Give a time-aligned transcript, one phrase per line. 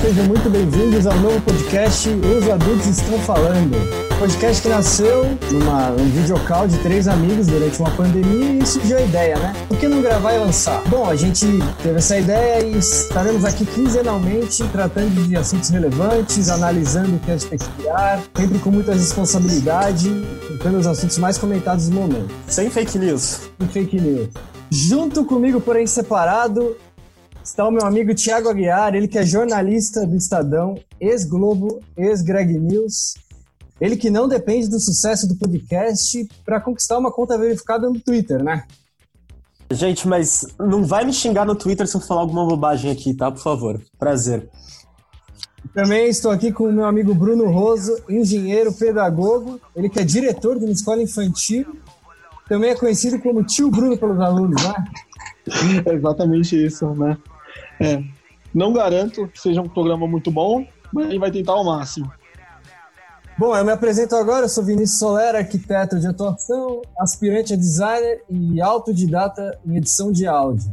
[0.00, 3.76] sejam muito bem-vindos ao novo podcast Os Adultos Estão Falando.
[4.18, 9.02] Podcast que nasceu numa um videocall de três amigos durante uma pandemia e surgiu a
[9.02, 9.52] ideia, né?
[9.68, 10.82] Por que não gravar e lançar?
[10.88, 11.46] Bom, a gente
[11.82, 17.36] teve essa ideia e estaremos aqui quinzenalmente tratando de assuntos relevantes, analisando o que a
[17.36, 20.08] gente tem que criar, sempre com muita responsabilidade,
[20.48, 22.34] tentando os assuntos mais comentados do momento.
[22.46, 23.40] Sem fake news.
[23.58, 24.28] Sem fake news.
[24.70, 26.76] Junto comigo, porém separado,
[27.44, 33.14] está o meu amigo Tiago Aguiar, ele que é jornalista do Estadão, ex-Globo, ex-Greg News.
[33.80, 38.42] Ele que não depende do sucesso do podcast para conquistar uma conta verificada no Twitter,
[38.42, 38.64] né?
[39.70, 43.30] Gente, mas não vai me xingar no Twitter se eu falar alguma bobagem aqui, tá?
[43.30, 43.80] Por favor.
[43.98, 44.48] Prazer.
[45.74, 50.58] Também estou aqui com o meu amigo Bruno Roso, engenheiro pedagogo, ele que é diretor
[50.58, 51.76] de uma escola infantil,
[52.48, 54.74] também é conhecido como tio Bruno pelos alunos, né?
[55.84, 57.18] É exatamente isso, né?
[57.80, 58.02] É,
[58.54, 62.10] não garanto que seja um programa muito bom, mas a gente vai tentar ao máximo.
[63.36, 68.22] Bom, eu me apresento agora, eu sou Vinícius Solera, arquiteto de atuação, aspirante a designer
[68.30, 70.70] e autodidata em edição de áudio.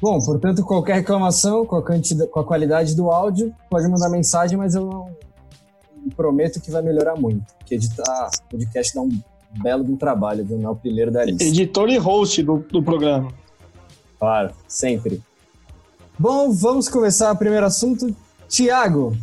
[0.00, 4.74] Bom, portanto, qualquer reclamação com a, com a qualidade do áudio, pode mandar mensagem, mas
[4.74, 5.14] eu não
[6.16, 9.10] prometo que vai melhorar muito, porque editar podcast dá um
[9.62, 10.58] belo um trabalho, viu?
[10.58, 11.44] Não é o primeiro da lista.
[11.44, 13.32] Editor e host do, do programa.
[14.18, 15.22] Claro, sempre.
[16.16, 18.14] Bom, vamos começar o primeiro assunto.
[18.48, 19.16] Tiago,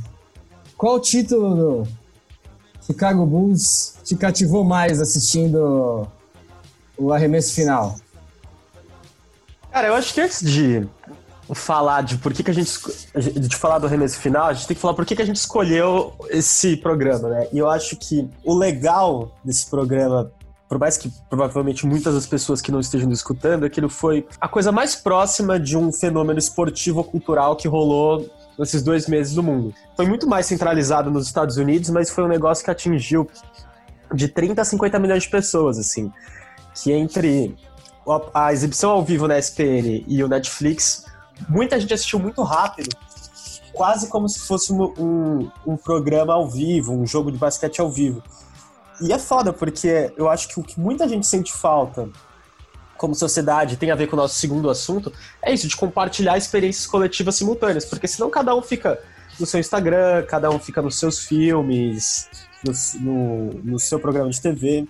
[0.76, 1.88] qual título do
[2.82, 6.06] Chicago Bulls te cativou mais assistindo
[6.98, 7.96] o arremesso final?
[9.72, 10.86] Cara, eu acho que antes de
[11.54, 12.70] falar de por que, que a gente.
[13.16, 15.38] de falar do arremesso final, a gente tem que falar por que, que a gente
[15.38, 17.48] escolheu esse programa, né?
[17.54, 20.30] E eu acho que o legal desse programa
[20.72, 24.72] por mais que provavelmente muitas das pessoas que não estejam escutando, aquilo foi a coisa
[24.72, 29.74] mais próxima de um fenômeno esportivo cultural que rolou nesses dois meses do mundo.
[29.98, 33.30] Foi muito mais centralizado nos Estados Unidos, mas foi um negócio que atingiu
[34.16, 36.10] de 30 a 50 milhões de pessoas, assim.
[36.74, 37.54] Que entre
[38.34, 41.04] a exibição ao vivo na SPN e o Netflix,
[41.50, 42.96] muita gente assistiu muito rápido,
[43.74, 47.92] quase como se fosse um, um, um programa ao vivo, um jogo de basquete ao
[47.92, 48.24] vivo.
[49.02, 52.10] E é foda, porque eu acho que o que muita gente sente falta
[52.98, 56.86] como sociedade tem a ver com o nosso segundo assunto, é isso, de compartilhar experiências
[56.86, 59.02] coletivas simultâneas, porque senão cada um fica
[59.40, 62.30] no seu Instagram, cada um fica nos seus filmes,
[62.64, 64.88] no, no, no seu programa de TV.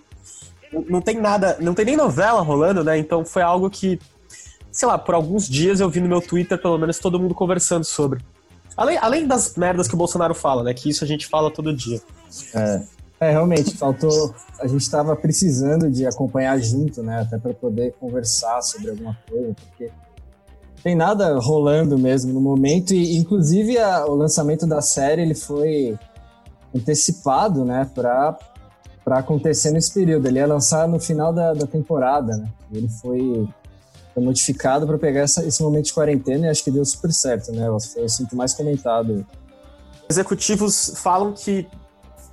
[0.74, 2.98] Não, não tem nada, não tem nem novela rolando, né?
[2.98, 3.98] Então foi algo que,
[4.74, 7.86] sei lá, por alguns dias eu vi no meu Twitter, pelo menos, todo mundo conversando
[7.86, 8.22] sobre.
[8.76, 10.74] Além, além das merdas que o Bolsonaro fala, né?
[10.74, 12.02] Que isso a gente fala todo dia.
[12.54, 12.82] É.
[13.22, 14.34] É, realmente, faltou.
[14.60, 17.22] A gente estava precisando de acompanhar junto, né?
[17.22, 19.92] Até para poder conversar sobre alguma coisa, porque
[20.84, 22.96] tem nada rolando mesmo no momento.
[22.96, 25.96] E, inclusive, a, o lançamento da série ele foi
[26.76, 27.88] antecipado, né?
[27.94, 28.40] Para
[29.04, 30.28] para acontecer nesse período.
[30.28, 32.50] Ele ia lançar no final da, da temporada, né?
[32.72, 33.48] Ele foi,
[34.18, 37.66] modificado para pegar essa, esse momento de quarentena e acho que deu super certo, né?
[37.94, 39.26] Foi o assunto mais comentado.
[40.10, 41.68] Executivos falam que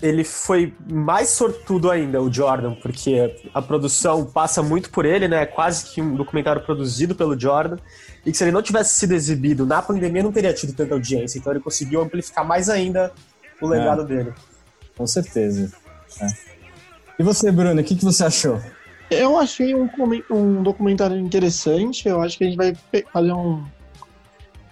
[0.01, 5.43] ele foi mais sortudo ainda, o Jordan, porque a produção passa muito por ele, né?
[5.43, 7.77] É quase que um documentário produzido pelo Jordan.
[8.25, 11.39] E que se ele não tivesse sido exibido na pandemia, não teria tido tanta audiência.
[11.39, 13.13] Então ele conseguiu amplificar mais ainda
[13.61, 14.35] o legado é, dele.
[14.97, 15.73] Com certeza.
[16.21, 16.27] É.
[17.19, 18.61] E você, Bruno, o que, que você achou?
[19.11, 19.89] Eu achei um,
[20.31, 22.09] um documentário interessante.
[22.09, 22.77] Eu acho que a gente vai
[23.13, 23.65] fazer um.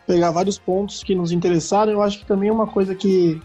[0.06, 1.90] pegar vários pontos que nos interessaram.
[1.90, 3.40] Eu acho que também é uma coisa que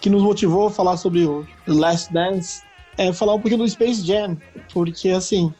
[0.00, 2.62] que nos motivou a falar sobre o Last Dance
[2.96, 4.36] é falar um pouquinho do Space Jam,
[4.72, 5.52] porque assim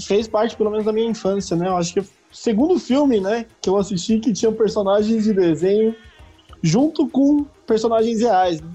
[0.00, 1.68] fez parte pelo menos da minha infância, né?
[1.68, 5.94] Eu acho que o segundo filme, né, que eu assisti que tinha personagens de desenho
[6.62, 8.60] junto com personagens reais.
[8.60, 8.70] Né?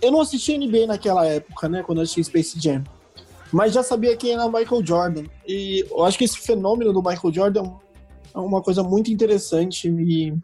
[0.00, 2.84] Eu não assisti NBA naquela época, né, quando eu assisti Space Jam,
[3.52, 5.24] mas já sabia quem era Michael Jordan.
[5.46, 7.72] E eu acho que esse fenômeno do Michael Jordan
[8.34, 10.34] é uma coisa muito interessante e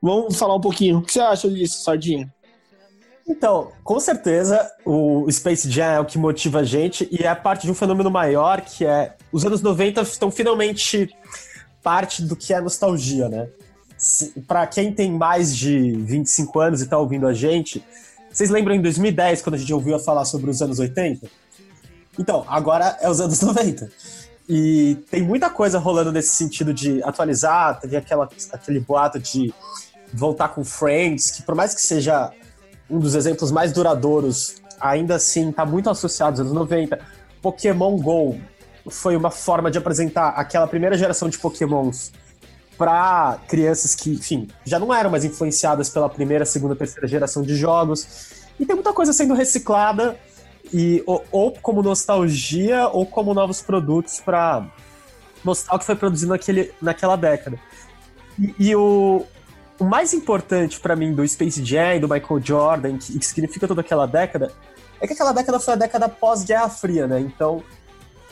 [0.00, 0.98] vamos falar um pouquinho.
[0.98, 2.32] O que você acha disso, Sardinha?
[3.30, 7.64] Então, com certeza, o Space Jam é o que motiva a gente e é parte
[7.64, 11.08] de um fenômeno maior que é os anos 90 estão finalmente
[11.80, 13.48] parte do que é nostalgia, né?
[14.48, 17.84] Para quem tem mais de 25 anos e tá ouvindo a gente,
[18.32, 21.28] vocês lembram em 2010 quando a gente ouviu falar sobre os anos 80?
[22.18, 23.88] Então, agora é os anos 90.
[24.48, 29.54] E tem muita coisa rolando nesse sentido de atualizar, teve aquela, aquele boato de
[30.12, 32.32] voltar com Friends, que por mais que seja
[32.90, 36.98] um dos exemplos mais duradouros, ainda assim está muito associado aos anos 90.
[37.40, 38.38] Pokémon GO
[38.88, 42.12] foi uma forma de apresentar aquela primeira geração de Pokémons
[42.76, 47.54] para crianças que, enfim, já não eram mais influenciadas pela primeira, segunda, terceira geração de
[47.54, 48.40] jogos.
[48.58, 50.18] E tem muita coisa sendo reciclada
[50.72, 54.66] e ou, ou como nostalgia ou como novos produtos para
[55.44, 57.58] mostrar o que foi produzido naquele, naquela década.
[58.38, 59.26] E, e o,
[59.80, 63.80] o mais importante para mim do Space Jam, do Michael Jordan, que, que significa toda
[63.80, 64.52] aquela década,
[65.00, 67.18] é que aquela década foi a década pós-Guerra Fria, né?
[67.18, 67.64] Então,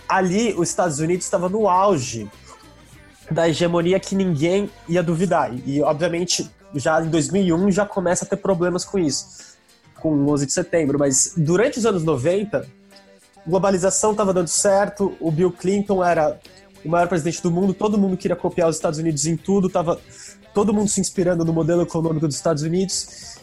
[0.06, 2.31] ali os Estados Unidos estava no auge
[3.31, 5.50] da hegemonia que ninguém ia duvidar.
[5.67, 9.56] E, obviamente, já em 2001 já começa a ter problemas com isso,
[10.00, 10.99] com o 11 de setembro.
[10.99, 12.67] Mas durante os anos 90,
[13.47, 16.39] globalização estava dando certo, o Bill Clinton era
[16.85, 19.99] o maior presidente do mundo, todo mundo queria copiar os Estados Unidos em tudo, tava
[20.58, 23.38] todo mundo se inspirando no modelo econômico dos Estados Unidos.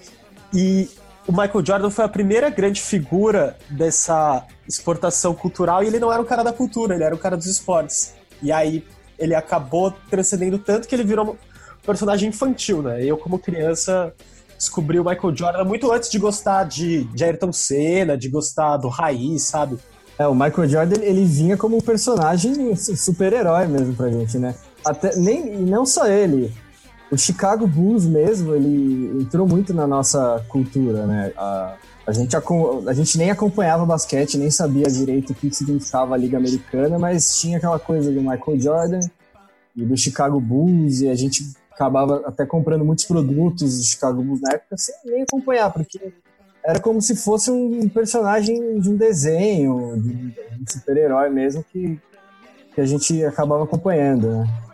[0.54, 0.90] E
[1.26, 6.22] o Michael Jordan foi a primeira grande figura dessa exportação cultural e ele não era
[6.22, 8.14] um cara da cultura, ele era um cara dos esportes.
[8.44, 8.86] E aí
[9.18, 13.02] ele acabou transcendendo tanto que ele virou um personagem infantil, né?
[13.02, 14.14] Eu, como criança,
[14.58, 18.90] descobri o Michael Jordan muito antes de gostar de, de Ayrton Senna, de gostar do
[18.90, 19.78] Raiz, sabe?
[20.20, 24.54] É, o Michael Jordan, ele vinha como um personagem super-herói mesmo pra gente, né?
[24.86, 26.54] Até, nem, e não só ele
[27.12, 31.32] o Chicago Bulls mesmo, ele entrou muito na nossa cultura, né?
[31.38, 31.76] A,
[32.08, 32.42] a, gente, a,
[32.88, 37.40] a gente nem acompanhava basquete, nem sabia direito o que significava a Liga Americana, mas
[37.40, 39.00] tinha aquela coisa do Michael Jordan
[39.76, 44.42] e do Chicago Bulls, e a gente acabava até comprando muitos produtos do Chicago Bulls
[44.42, 46.14] na época sem nem acompanhar, porque
[46.64, 50.32] era como se fosse um personagem de um desenho, de um
[50.68, 52.00] super-herói mesmo, que,
[52.74, 54.65] que a gente acabava acompanhando, né?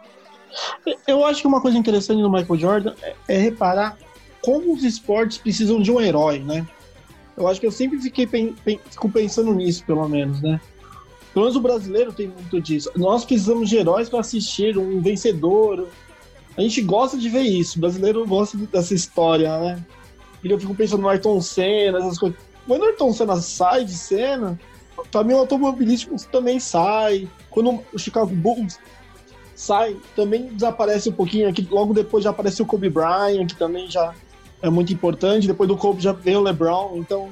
[1.08, 3.98] Eu acho que uma coisa interessante no Michael Jordan é, é, reparar
[4.42, 6.68] como os esportes precisam de um herói, né?
[7.38, 10.60] Eu acho que eu sempre fiquei pen, pen, fico pensando nisso, pelo menos, né?
[11.34, 12.92] Pelo menos o brasileiro tem muito disso.
[12.96, 15.88] Nós precisamos de heróis para assistir, um vencedor.
[16.58, 17.78] A gente gosta de ver isso.
[17.78, 19.86] O brasileiro gosta dessa história, né?
[20.44, 22.38] E eu fico pensando no Ayrton Senna, essas coisas.
[22.68, 24.60] Quando o Ayrton Senna sai de cena,
[25.12, 27.28] pra mim o automobilístico também sai.
[27.50, 28.78] Quando o Chicago Bulls
[29.62, 31.68] sai, também desaparece um pouquinho aqui.
[31.70, 34.12] Logo depois já apareceu o Kobe Bryant, que também já
[34.60, 35.46] é muito importante.
[35.46, 37.30] Depois do Kobe já veio o LeBron, então.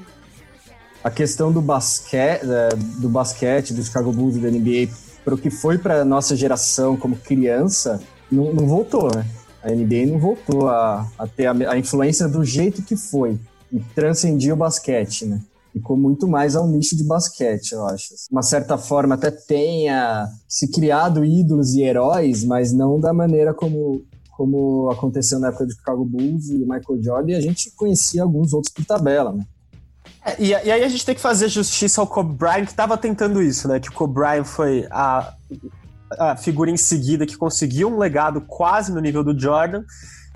[1.03, 4.93] A questão do basquete, é, do basquete, do Chicago Bulls e da NBA,
[5.25, 7.99] para o que foi para nossa geração como criança,
[8.31, 9.25] não, não, voltou, né?
[9.63, 13.39] A NBA não voltou a, a ter a, a influência do jeito que foi
[13.71, 15.41] e transcendia o basquete, né?
[15.71, 18.13] Ficou muito mais ao nicho de basquete, eu acho.
[18.31, 24.03] Uma certa forma, até tenha se criado ídolos e heróis, mas não da maneira como,
[24.35, 28.53] como aconteceu na época de Chicago Bulls e Michael Jordan, e a gente conhecia alguns
[28.53, 29.45] outros por tabela, né?
[30.25, 32.97] É, e, e, aí a gente tem que fazer justiça ao Kobe Bryant, que estava
[32.97, 33.79] tentando isso, né?
[33.79, 35.33] Que o Kobe Bryant foi a,
[36.17, 39.83] a figura em seguida que conseguiu um legado quase no nível do Jordan,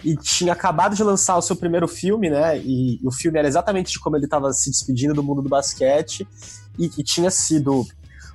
[0.04, 2.58] e tinha acabado de lançar o seu primeiro filme, né?
[2.60, 6.28] E, o filme era exatamente de como ele estava se despedindo do mundo do basquete
[6.78, 7.86] e tinha sido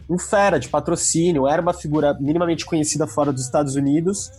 [0.08, 4.30] um fera de patrocínio, era uma figura minimamente conhecida fora dos Estados Unidos,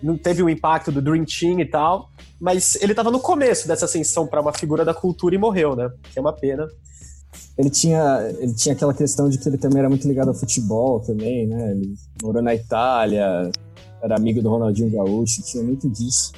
[0.00, 3.86] não teve o impacto do Dream Team e tal, mas ele estava no começo dessa
[3.86, 5.90] ascensão para uma figura da cultura e morreu, né?
[6.12, 6.68] Que é uma pena.
[7.56, 11.00] Ele tinha, ele tinha aquela questão de que ele também era muito ligado ao futebol
[11.00, 11.72] também, né?
[11.72, 13.50] Ele morou na Itália,
[14.00, 16.32] era amigo do Ronaldinho Gaúcho, tinha muito disso.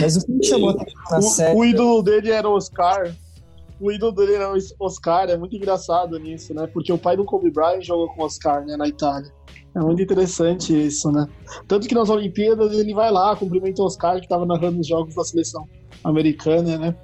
[0.00, 0.74] Mas o que me chamou
[1.10, 1.58] na o, série.
[1.58, 3.14] O ídolo dele era o Oscar.
[3.80, 6.68] O ídolo dele era o Oscar, é muito engraçado nisso, né?
[6.68, 9.28] Porque o pai do Kobe Bryant jogou com o Oscar, né, na Itália.
[9.74, 11.26] É muito interessante isso, né?
[11.66, 15.16] Tanto que nas Olimpíadas ele vai lá, cumprimenta o Oscar, que estava narrando os jogos
[15.16, 15.66] da seleção
[16.04, 16.94] americana, né?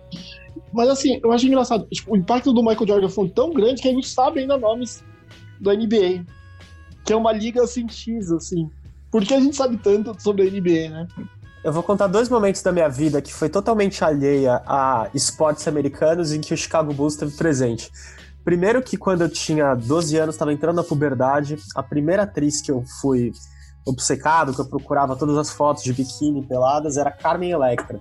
[0.72, 1.86] Mas assim, eu acho engraçado.
[1.90, 5.02] Tipo, o impacto do Michael Jordan foi tão grande que a gente sabe ainda nomes
[5.60, 6.24] do NBA.
[7.04, 8.70] Que é uma liga assim X, assim.
[9.10, 11.08] Por que a gente sabe tanto sobre a NBA, né?
[11.68, 16.32] Eu vou contar dois momentos da minha vida que foi totalmente alheia a esportes americanos
[16.32, 17.92] em que o Chicago Bulls esteve presente.
[18.42, 22.72] Primeiro que quando eu tinha 12 anos, estava entrando na puberdade, a primeira atriz que
[22.72, 23.32] eu fui
[23.84, 28.00] obcecado, que eu procurava todas as fotos de biquíni peladas, era Carmen Electra.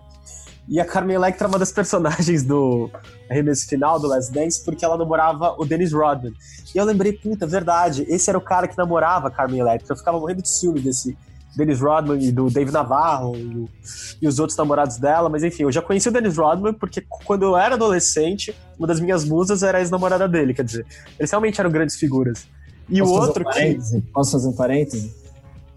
[0.65, 2.89] E a Carmen Electra é uma das personagens do
[3.29, 6.31] arremesso final do Last Dance, porque ela namorava o Dennis Rodman.
[6.73, 9.91] E eu lembrei, puta, verdade, esse era o cara que namorava a Carmen Electra.
[9.91, 11.17] Eu ficava morrendo de ciúme desse,
[11.57, 13.67] Dennis Rodman e do Dave Navarro e,
[14.21, 17.43] e, os outros namorados dela, mas enfim, eu já conheci o Dennis Rodman porque quando
[17.43, 20.85] eu era adolescente, uma das minhas musas era a ex-namorada dele, quer dizer,
[21.17, 22.47] eles realmente eram grandes figuras.
[22.89, 24.01] E Posso o outro um que.
[24.13, 25.13] Posso fazer um parêntese?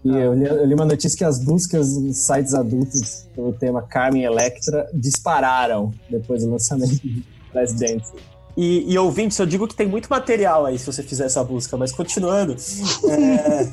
[0.03, 0.19] E ah.
[0.19, 4.23] eu, li, eu li uma notícia que as buscas nos sites adultos pelo tema Carmen
[4.23, 8.13] Electra dispararam depois do lançamento de Dance.
[8.55, 11.77] E, e ouvintes, eu digo que tem muito material aí se você fizer essa busca,
[11.77, 12.55] mas continuando.
[13.09, 13.71] é,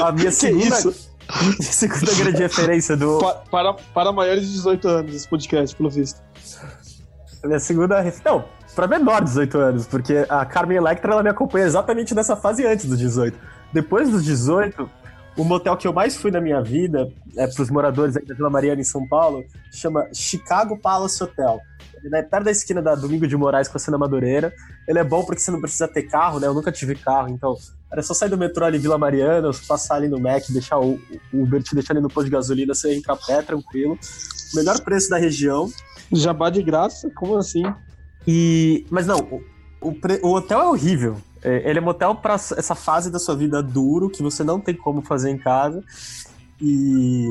[0.00, 0.76] a minha segunda.
[1.60, 3.18] segunda grande referência do.
[3.18, 6.20] Pa- Para, para maiores de 18 anos, esse podcast, pelo visto.
[7.44, 8.00] Minha segunda.
[8.00, 8.44] ref- Não,
[8.74, 12.66] pra menor de 18 anos, porque a Carmen Electra ela me acompanha exatamente nessa fase
[12.66, 13.38] antes dos 18.
[13.72, 14.88] Depois dos 18,
[15.36, 18.50] o motel que eu mais fui na minha vida, é pros moradores aí da Vila
[18.50, 21.58] Mariana em São Paulo, chama Chicago Palace Hotel.
[22.04, 24.52] Ele é perto da esquina da Domingo de Moraes com a Cena Madureira.
[24.88, 26.46] Ele é bom porque você não precisa ter carro, né?
[26.46, 27.56] Eu nunca tive carro, então
[27.92, 30.94] era só sair do metrô ali Vila Mariana, passar ali no Mac, deixar o,
[31.32, 33.98] o Uber te deixar ali no posto de gasolina, você entra a pé, tranquilo.
[34.54, 35.70] Melhor preço da região.
[36.10, 37.10] Jabá de graça?
[37.14, 37.62] Como assim?
[38.26, 38.86] E.
[38.90, 39.42] Mas não, o,
[39.80, 41.16] o, pre- o hotel é horrível.
[41.42, 44.74] É, Ele é motel pra essa fase da sua vida duro, que você não tem
[44.74, 45.82] como fazer em casa.
[46.60, 47.26] E.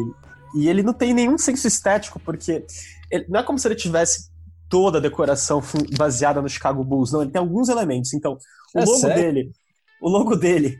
[0.53, 2.65] E ele não tem nenhum senso estético, porque
[3.09, 4.29] ele- não é como se ele tivesse
[4.71, 5.61] toda a decoração
[5.97, 8.13] baseada no Chicago Bulls, não, ele tem alguns elementos.
[8.13, 8.37] Então,
[8.73, 9.21] o É logo sério?
[9.21, 9.51] dele,
[10.01, 10.79] o logo dele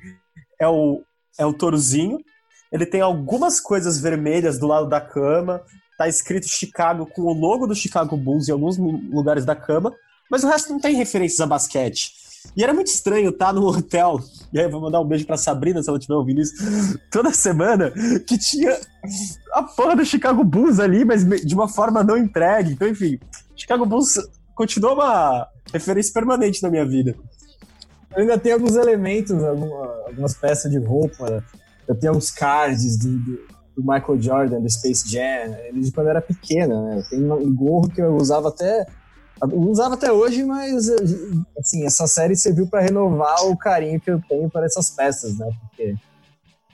[0.59, 1.03] é o
[1.37, 2.17] é o tourozinho.
[2.71, 5.61] Ele tem algumas coisas vermelhas do lado da cama,
[5.97, 9.93] tá escrito Chicago com o logo do Chicago Bulls em alguns lu- lugares da cama,
[10.29, 12.13] mas o resto não tem referências a basquete.
[12.55, 14.19] E era muito estranho estar no hotel,
[14.51, 16.53] e aí eu vou mandar um beijo pra Sabrina se ela estiver ouvindo isso,
[17.11, 17.91] toda semana,
[18.25, 18.79] que tinha
[19.53, 22.71] a porra do Chicago Bulls ali, mas de uma forma não entregue.
[22.73, 23.19] Então, enfim,
[23.61, 24.13] Chicago Bulls
[24.55, 27.15] continua uma referência permanente na minha vida.
[28.15, 31.43] Eu ainda tenho alguns elementos, alguma- algumas peças de roupa.
[31.87, 36.07] Eu tenho uns cards do, do- do Michael Jordan, do Space Jam, ele de quando
[36.07, 37.03] eu era pequena, né?
[37.09, 38.85] Tenho um gorro que eu usava até.
[39.41, 40.89] eu usava até hoje, mas
[41.57, 45.49] assim, essa série serviu para renovar o carinho que eu tenho para essas peças, né?
[45.61, 45.95] Porque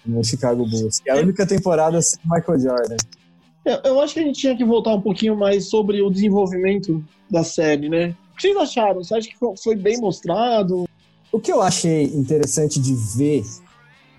[0.06, 1.01] no Chicago Bulls.
[1.06, 2.96] É a única temporada sem Michael Jordan.
[3.67, 7.03] Eu, eu acho que a gente tinha que voltar um pouquinho mais sobre o desenvolvimento
[7.29, 8.15] da série, né?
[8.31, 9.03] O que vocês acharam?
[9.03, 10.86] Você acha que foi- bem mostrado?
[11.31, 13.43] O que eu achei interessante de ver,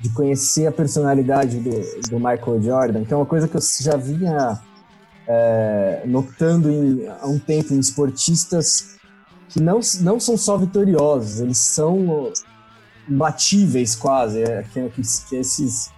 [0.01, 1.71] de conhecer a personalidade do,
[2.11, 4.61] do Michael Jordan, que é uma coisa que eu já vinha
[5.27, 8.97] é, notando em- há um tempo em esportistas
[9.49, 12.31] que não, não são só vitoriosos, eles são
[13.09, 14.43] imbatíveis quase.
[14.43, 15.91] É, que, que esses,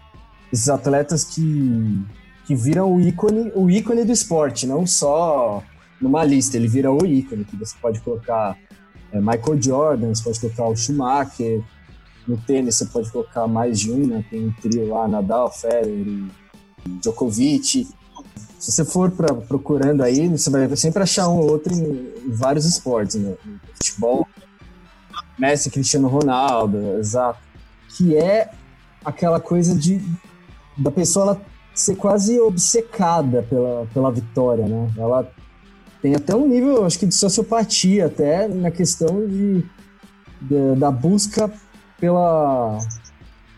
[0.52, 1.42] esses atletas que,
[2.50, 5.62] que viram o ícone, o ícone do esporte, não só
[6.00, 8.59] numa lista, ele vira o ícone, que você pode colocar
[9.12, 11.62] é, Michael Jordan, você pode colocar o Schumacher.
[12.26, 14.25] No tênis você pode colocar mais de um, né?
[14.28, 16.25] Tem um trio lá, Nadal, Federer
[17.00, 17.87] Djokovic.
[18.59, 21.85] Se você for pra, procurando aí, você vai sempre achar um ou outro em,
[22.26, 23.37] em vários esportes, né?
[23.75, 24.26] Futebol,
[25.38, 27.38] Messi, Cristiano Ronaldo, exato.
[27.97, 28.50] Que é
[29.04, 30.02] aquela coisa de
[30.76, 34.91] da pessoa ela ser quase obcecada pela, pela vitória, né?
[34.97, 35.31] Ela
[36.03, 39.65] tem até um nível, acho que de sociopatia até na questão de,
[40.43, 41.50] de- da busca
[41.99, 42.79] pela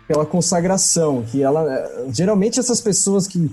[0.08, 1.64] pela consagração, que ela
[2.12, 3.48] geralmente essas pessoas que,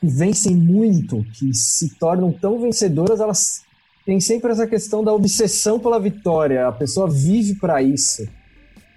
[0.00, 3.62] que vencem muito, que se tornam tão vencedoras, elas
[4.04, 6.68] têm sempre essa questão da obsessão pela vitória.
[6.68, 8.26] A pessoa vive para isso.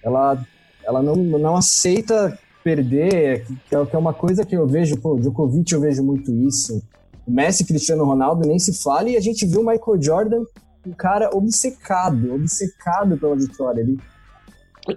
[0.04, 0.44] Ela
[0.84, 2.38] ela não, não aceita
[2.68, 6.34] perder, que é, que é uma coisa que eu vejo, pô, Djokovic eu vejo muito
[6.36, 6.84] isso.
[7.26, 10.44] O Messi, Cristiano Ronaldo nem se fala, e a gente viu o Michael Jordan,
[10.86, 13.82] um cara obcecado, obcecado pela vitória.
[13.82, 13.98] Ele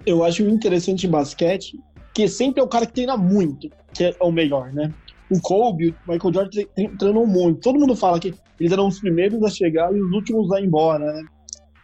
[0.05, 1.79] Eu acho interessante em basquete
[2.13, 4.93] que sempre é o cara que treina muito, que é o melhor, né?
[5.29, 7.61] O Kobe, o Michael Jordan tre- tre- treinou muito.
[7.61, 10.65] Todo mundo fala que eles eram os primeiros a chegar e os últimos a ir
[10.65, 11.23] embora, né?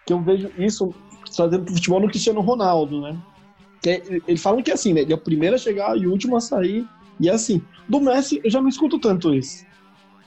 [0.05, 0.93] Que eu vejo isso
[1.33, 3.17] trazendo pro futebol no Cristiano Ronaldo, né?
[3.81, 5.01] Que eles falam que é assim, né?
[5.01, 6.85] Ele é o primeiro a chegar e o último a sair.
[7.19, 7.61] E é assim.
[7.87, 9.65] Do Messi, eu já não escuto tanto isso.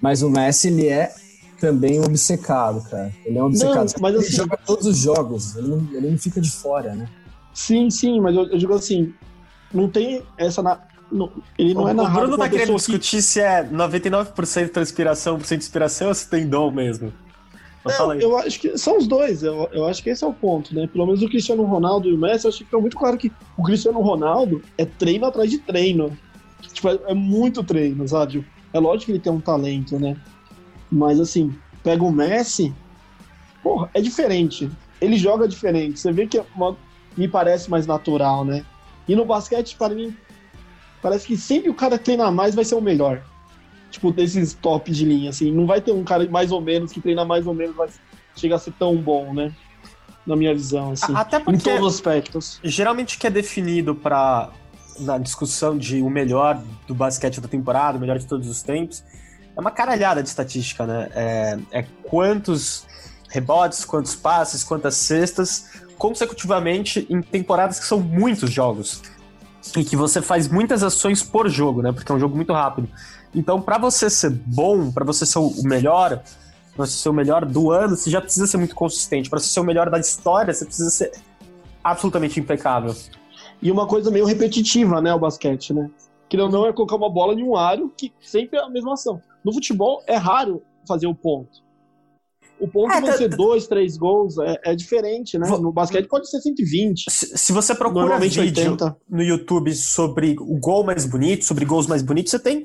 [0.01, 1.13] Mas o Messi, ele é
[1.61, 3.13] também obcecado, cara.
[3.25, 3.93] Ele é um obcecado.
[3.93, 6.95] Não, mas ele assim- joga todos os jogos, ele não, ele não fica de fora,
[6.95, 7.07] né?
[7.53, 9.13] Sim, sim, mas eu, eu digo assim,
[9.73, 10.63] não tem essa.
[10.63, 10.81] Na,
[11.13, 13.63] não- ele não o, é o narrado Bruno por tá querendo que discutir se é
[13.65, 17.13] 99% transpiração, 1% inspiração ou se tem dom mesmo.
[18.11, 18.21] Aí.
[18.23, 20.87] Eu acho que são os dois, eu, eu acho que esse é o ponto, né?
[20.87, 23.33] Pelo menos o Cristiano Ronaldo e o Messi, eu acho que fica muito claro que
[23.57, 26.17] o Cristiano Ronaldo é treino atrás de treino.
[26.73, 28.45] Tipo, é, é muito treino, sabe?
[28.73, 30.15] É lógico que ele tem um talento, né?
[30.93, 32.75] Mas assim, pega o Messi,
[33.63, 34.71] porra, é diferente.
[35.01, 35.99] Ele joga diferente.
[35.99, 36.77] Você vê que é uma-
[37.17, 38.65] me parece mais natural, né?
[39.09, 40.15] E no basquete, para mim,
[41.01, 43.23] parece que sempre o cara que treina mais vai ser o melhor.
[43.91, 45.51] Tipo, desses top de linha, assim.
[45.51, 47.89] Não vai ter um cara mais ou menos que treina mais ou menos vai
[48.37, 49.53] chegar a ser tão bom, né?
[50.27, 51.15] Na minha visão, assim.
[51.15, 52.61] Até em porque todos os aspectos.
[52.63, 54.51] geralmente o que é definido para
[54.99, 59.03] na discussão de o melhor do basquete da temporada, o melhor de todos os tempos,
[59.57, 61.09] é uma caralhada de estatística, né?
[61.15, 62.87] É, é quantos
[63.29, 69.03] rebotes, quantos passes, quantas cestas consecutivamente em temporadas que são muitos jogos.
[69.77, 71.93] E que você faz muitas ações por jogo, né?
[71.93, 72.89] Porque é um jogo muito rápido.
[73.35, 76.23] Então, para você ser bom, para você ser o melhor,
[76.75, 79.29] para você ser o melhor do ano, você já precisa ser muito consistente.
[79.29, 81.13] Para você ser o melhor da história, você precisa ser
[81.83, 82.95] absolutamente impecável.
[83.63, 85.91] E uma coisa meio repetitiva, né, o basquete, né?
[86.29, 88.95] Que não, não é colocar uma bola em um aro que sempre é a mesma
[88.95, 89.21] ação.
[89.45, 91.63] No futebol é raro fazer o ponto.
[92.61, 95.49] O ponto é, vão ser dois, três gols, é, é diferente, né?
[95.49, 97.11] No basquete pode ser 120.
[97.11, 98.97] Se, se você procura vídeo 80.
[99.09, 102.65] no YouTube sobre o gol mais bonito, sobre gols mais bonitos, você tem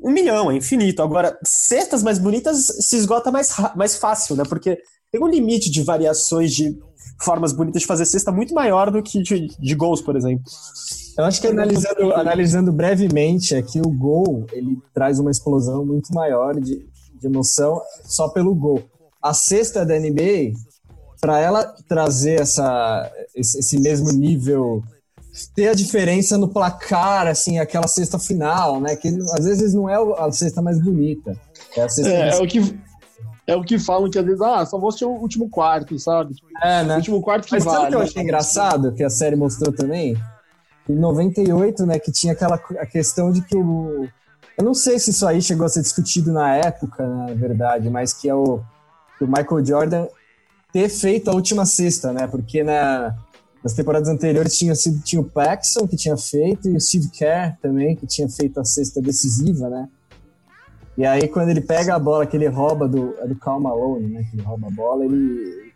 [0.00, 1.02] um milhão, é infinito.
[1.02, 4.44] Agora, cestas mais bonitas se esgota mais, mais fácil, né?
[4.48, 4.78] Porque
[5.10, 6.76] tem um limite de variações de
[7.20, 10.44] formas bonitas de fazer cesta muito maior do que de, de gols, por exemplo.
[11.16, 16.54] Eu acho que analisando, analisando brevemente aqui, o gol ele traz uma explosão muito maior
[16.54, 16.86] de,
[17.20, 18.82] de emoção só pelo gol.
[19.22, 20.52] A cesta da NBA,
[21.20, 24.82] para ela trazer essa, esse, mesmo nível
[25.54, 28.96] ter a diferença no placar, assim, aquela cesta final, né?
[28.96, 31.38] Que às vezes não é a cesta mais bonita.
[31.76, 32.40] É, a cesta é, mais...
[32.40, 32.78] é o que
[33.46, 36.34] é o que falam que às vezes, ah, só vou assistir o último quarto, sabe?
[36.62, 36.94] É, né?
[36.94, 37.76] O último quarto que Mas vale.
[37.76, 40.16] sabe o que eu achei engraçado, que a série mostrou também?
[40.88, 44.08] Em 98, né, que tinha aquela a questão de que o...
[44.56, 48.12] Eu não sei se isso aí chegou a ser discutido na época, na verdade, mas
[48.12, 48.60] que é o,
[49.24, 50.06] o Michael Jordan
[50.72, 52.26] ter feito a última cesta, né?
[52.26, 53.14] Porque na,
[53.62, 57.56] nas temporadas anteriores tinha, sido, tinha o Paxson, que tinha feito, e o Steve Kerr
[57.60, 59.88] também, que tinha feito a cesta decisiva, né?
[60.96, 64.24] E aí, quando ele pega a bola que ele rouba do, é do Malone, né?
[64.30, 65.72] Que ele rouba a bola, ele.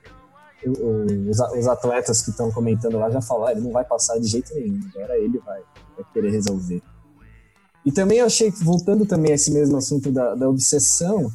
[0.67, 4.27] Os, os atletas que estão comentando lá já falaram, ah, ele não vai passar de
[4.27, 5.61] jeito nenhum, agora ele vai,
[5.95, 6.83] vai querer resolver.
[7.85, 11.31] E também eu achei, voltando também a esse mesmo assunto da, da obsessão,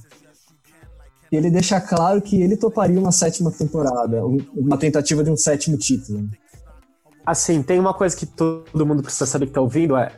[1.32, 4.22] ele deixa claro que ele toparia uma sétima temporada,
[4.54, 6.30] uma tentativa de um sétimo título.
[7.26, 10.12] Assim, tem uma coisa que todo mundo precisa saber que tá ouvindo, é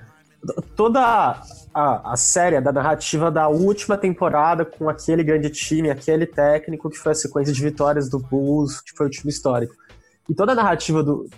[0.76, 1.42] toda
[1.74, 6.98] a, a série da narrativa da última temporada com aquele grande time, aquele técnico que
[6.98, 9.76] foi a sequência de vitórias do Bulls, que foi o time histórico.
[10.28, 11.30] E toda a narrativa do,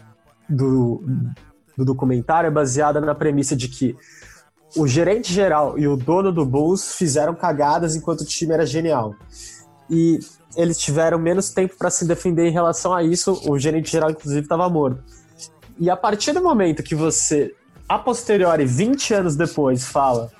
[0.48, 1.04] do,
[1.78, 3.96] do documentário é baseada na premissa de que
[4.78, 9.16] o gerente geral e o dono do Bulls fizeram cagadas enquanto o time era genial
[9.89, 10.19] e
[10.56, 13.41] eles tiveram menos tempo para se defender em relação a isso.
[13.50, 15.04] O gerente geral, inclusive, estava morto.
[15.80, 17.54] E a partir do momento que você,
[17.88, 20.32] a posteriori, 20 anos depois, fala: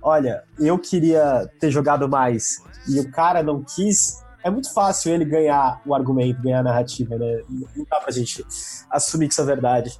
[0.00, 5.24] Olha, eu queria ter jogado mais e o cara não quis, é muito fácil ele
[5.24, 7.40] ganhar o argumento, ganhar a narrativa, né?
[7.48, 8.44] Não dá pra gente
[8.90, 9.98] assumir que isso é verdade.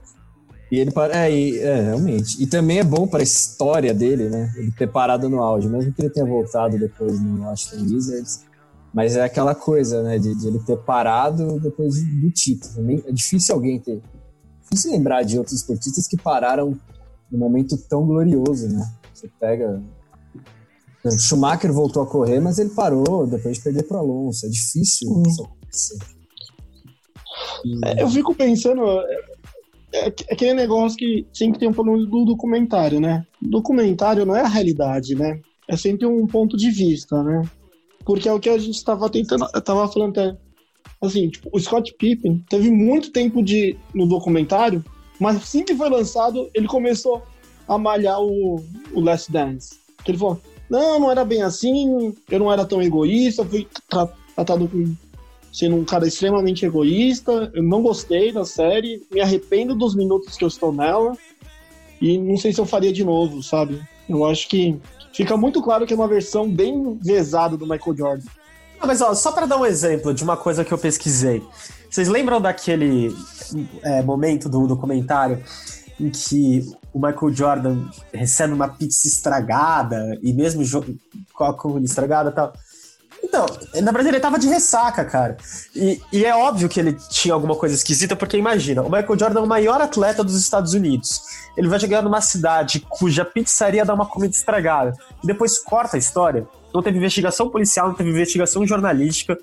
[0.70, 2.42] E ele é, e, é, realmente.
[2.42, 4.52] E também é bom para a história dele, né?
[4.56, 8.44] Ele ter parado no auge, mesmo que ele tenha voltado depois no Washington Wizards.
[8.94, 13.02] Mas é aquela coisa, né, de, de ele ter parado depois do título.
[13.04, 14.00] É difícil alguém ter.
[14.62, 16.78] Difícil lembrar de outros esportistas que pararam
[17.30, 18.88] num momento tão glorioso, né?
[19.12, 19.82] Você pega.
[21.18, 24.46] Schumacher voltou a correr, mas ele parou depois de perder para Alonso.
[24.46, 25.22] É difícil uhum.
[25.26, 25.98] isso acontecer.
[27.84, 29.18] É, eu fico pensando, é,
[29.92, 33.26] é, aquele negócio que sempre tem um problema do documentário, né?
[33.42, 35.40] Documentário não é a realidade, né?
[35.68, 37.42] É sempre um ponto de vista, né?
[38.04, 40.36] Porque é o que a gente estava tentando, eu tava falando até,
[41.00, 44.84] assim, tipo, o Scott Pippen teve muito tempo de no documentário,
[45.18, 47.22] mas assim que foi lançado, ele começou
[47.66, 48.62] a malhar o,
[48.92, 49.78] o Last Dance.
[50.04, 53.66] Que ele falou, não, não era bem assim, eu não era tão egoísta, fui
[54.34, 54.94] tratado com
[55.54, 60.42] sendo um cara extremamente egoísta, eu não gostei da série, me arrependo dos minutos que
[60.42, 61.16] eu estou nela,
[62.02, 63.80] e não sei se eu faria de novo, sabe?
[64.08, 64.76] Eu acho que
[65.14, 68.24] fica muito claro que é uma versão bem vezada do Michael Jordan.
[68.80, 71.42] Ah, mas ó, só para dar um exemplo de uma coisa que eu pesquisei.
[71.88, 73.14] Vocês lembram daquele
[73.82, 75.42] é, momento do documentário
[75.98, 80.62] em que o Michael Jordan recebe uma pizza estragada e mesmo
[81.56, 82.52] comida estragada e tal?
[83.34, 83.46] Então,
[83.82, 85.36] na verdade ele tava de ressaca, cara.
[85.74, 89.40] E, e, é óbvio que ele tinha alguma coisa esquisita, porque imagina, o Michael Jordan
[89.40, 91.20] é o maior atleta dos Estados Unidos.
[91.56, 94.96] Ele vai chegar numa cidade cuja pizzaria dá uma comida estragada.
[95.22, 96.46] E depois corta a história.
[96.72, 99.36] Não teve investigação policial, não teve investigação jornalística,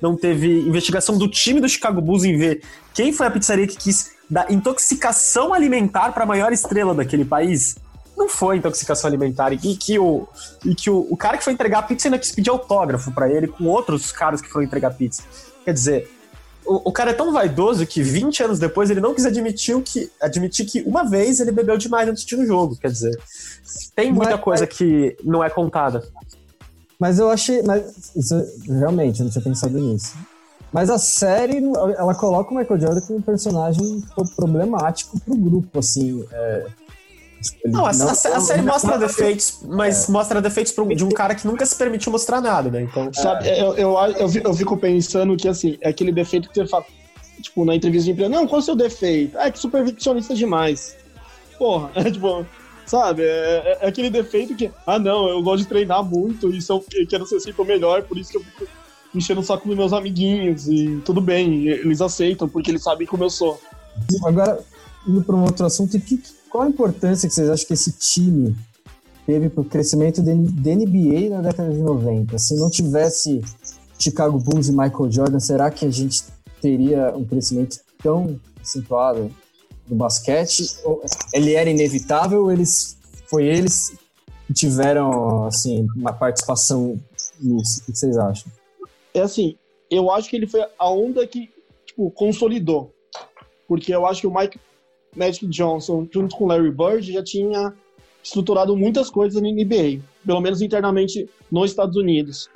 [0.00, 2.62] não teve investigação do time do Chicago Bulls em ver
[2.94, 7.76] quem foi a pizzaria que quis dar intoxicação alimentar para a maior estrela daquele país
[8.16, 10.26] não foi intoxicação alimentar e que o,
[10.64, 13.30] e que o, o cara que foi entregar a pizza ainda quis pedir autógrafo para
[13.30, 15.22] ele com outros caras que foram entregar pizza.
[15.64, 16.10] Quer dizer,
[16.64, 20.10] o, o, cara é tão vaidoso que 20 anos depois ele não quis admitir que,
[20.20, 22.76] admitir que uma vez ele bebeu demais antes de um jogo.
[22.76, 23.18] Quer dizer,
[23.94, 26.02] tem muita mas, coisa mas, que não é contada.
[26.98, 27.62] Mas eu achei.
[27.62, 28.34] Mas isso,
[28.66, 30.16] realmente, eu não tinha pensado nisso.
[30.72, 31.62] Mas a série,
[31.96, 34.02] ela coloca o Michael Jordan como um personagem
[34.34, 36.26] problemático pro grupo, assim.
[36.32, 36.66] É,
[37.64, 40.12] Não, a, não, a, a série não, mostra defeitos, mas é.
[40.12, 42.82] mostra defeitos de um cara que nunca se permitiu mostrar nada, né?
[42.82, 43.12] Então.
[43.12, 46.84] Sabe, eu, eu, eu, eu, fico pensando que assim, é aquele defeito que você fala.
[47.40, 49.36] Tipo, na entrevista de emprego, não, qual é o seu defeito?
[49.36, 50.96] Ah, é que supervisionista demais.
[51.58, 52.46] Porra, é tipo,
[52.86, 53.22] sabe?
[53.22, 56.84] É, é, é, aquele defeito que, ah, não, eu gosto de treinar muito e eu,
[56.92, 58.66] eu quero ser sempre o melhor, por isso que eu fico
[59.14, 63.24] enchendo o saco dos meus amiguinhos e tudo bem, eles aceitam porque eles sabem como
[63.24, 63.60] eu sou.
[64.24, 64.58] Agora,
[65.06, 66.20] indo para um outro assunto, que,
[66.54, 68.54] qual a importância que vocês acham que esse time
[69.26, 72.38] teve para o crescimento da NBA na década de 90?
[72.38, 73.42] Se não tivesse
[73.98, 76.22] Chicago Bulls e Michael Jordan, será que a gente
[76.62, 79.34] teria um crescimento tão acentuado
[79.88, 80.76] do basquete?
[81.32, 83.92] Ele era inevitável eles, foi eles
[84.46, 87.00] que tiveram assim, uma participação
[87.40, 87.80] nisso?
[87.82, 88.46] O que vocês acham?
[89.12, 89.56] É assim,
[89.90, 91.50] eu acho que ele foi a onda que
[91.84, 92.94] tipo, consolidou.
[93.66, 94.60] Porque eu acho que o Mike
[95.16, 97.72] Magic Johnson, junto com Larry Bird, já tinha
[98.22, 102.48] estruturado muitas coisas na NBA, pelo menos internamente nos Estados Unidos.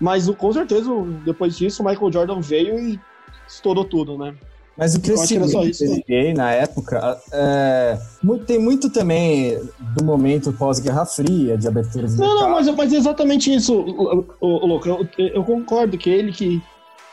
[0.00, 0.90] Mas com certeza,
[1.24, 3.00] depois disso, o Michael Jordan veio e
[3.46, 4.34] estourou tudo, né?
[4.80, 7.98] Mas o crescimento da NBA na época é,
[8.46, 9.60] tem muito também
[9.94, 14.88] do momento pós-Guerra Fria, de abertura de Não, não, mas, mas é exatamente isso, Louco.
[14.88, 16.62] Eu, eu, concordo que ele que...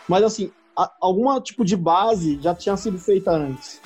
[0.07, 0.49] Mas assim,
[1.01, 3.81] alguma tipo de base já tinha sido feita antes.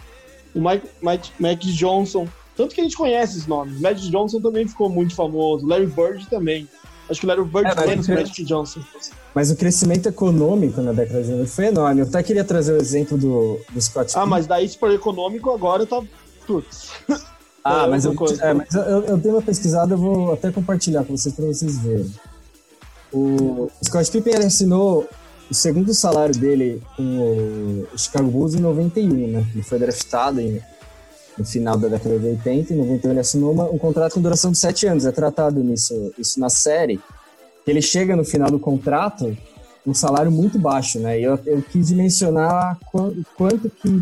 [0.54, 3.80] O Mike, Mike, Mac Johnson, tanto que a gente conhece esses nomes.
[3.80, 6.68] Magic Johnson também ficou muito famoso, Larry Bird também.
[7.10, 8.82] Acho que o Larry Bird é, menos Magic Johnson.
[9.34, 12.02] Mas o crescimento econômico na década de 90 foi enorme.
[12.02, 15.50] Eu até queria trazer o exemplo do, do Scott Ah, mas daí se for econômico,
[15.52, 16.02] agora tá...
[16.46, 16.92] Putz.
[17.64, 21.04] Ah, é mas, eu, é, mas eu, eu, dei uma pesquisada, eu vou até compartilhar
[21.04, 22.12] com vocês para vocês verem.
[23.14, 25.08] O Scott Pippen assinou
[25.52, 29.46] o segundo salário dele com o Chicago Bulls em 91, né?
[29.54, 30.62] Ele foi draftado em,
[31.38, 34.52] no final da década de 80, em 91 ele assinou uma, um contrato com duração
[34.54, 35.06] de 7 anos.
[35.06, 37.02] É tratado nisso, isso na série.
[37.68, 39.38] Ele chega no final do contrato
[39.86, 41.20] um salário muito baixo, né?
[41.20, 44.02] E eu, eu quis mencionar quanto, quanto que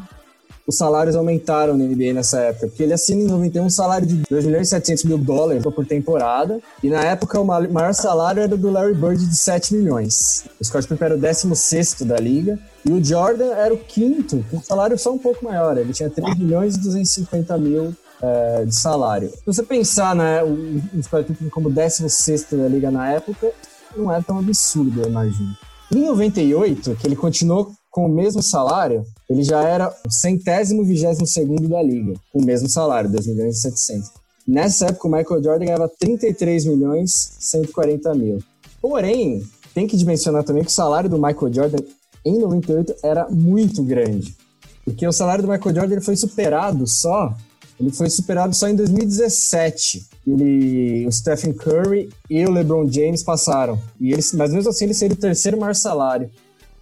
[0.69, 4.15] os salários aumentaram na NBA nessa época, porque ele assina em 91 um salário de
[4.29, 8.55] 2 milhões e 700 mil dólares por temporada, e na época o maior salário era
[8.55, 10.45] do Larry Bird de 7 milhões.
[10.59, 14.57] O Scott Pippen era o 16 da liga, e o Jordan era o quinto, com
[14.57, 18.75] um salário só um pouco maior, ele tinha 3 milhões e 250 mil é, de
[18.75, 19.29] salário.
[19.29, 20.53] Se você pensar né, o,
[20.97, 23.51] o Scott Pippen como 16 da liga na época,
[23.97, 25.49] não é tão absurdo, eu imagino.
[25.91, 31.25] Em 98, que ele continuou com o mesmo salário, ele já era o centésimo vigésimo
[31.25, 34.11] segundo da liga, com o mesmo salário, 2 milhões e 700.
[34.47, 38.39] Nessa época, o Michael Jordan ganhava 33 milhões 140 mil.
[38.81, 41.83] Porém, tem que dimensionar também que o salário do Michael Jordan
[42.25, 44.35] em 98 era muito grande.
[44.83, 47.35] Porque o salário do Michael Jordan ele foi superado só,
[47.79, 50.07] ele foi superado só em 2017.
[50.27, 53.79] Ele, o Stephen Curry e o LeBron James passaram.
[53.99, 56.29] E eles, mas mesmo assim ele seria o terceiro maior salário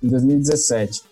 [0.01, 1.03] em 2017.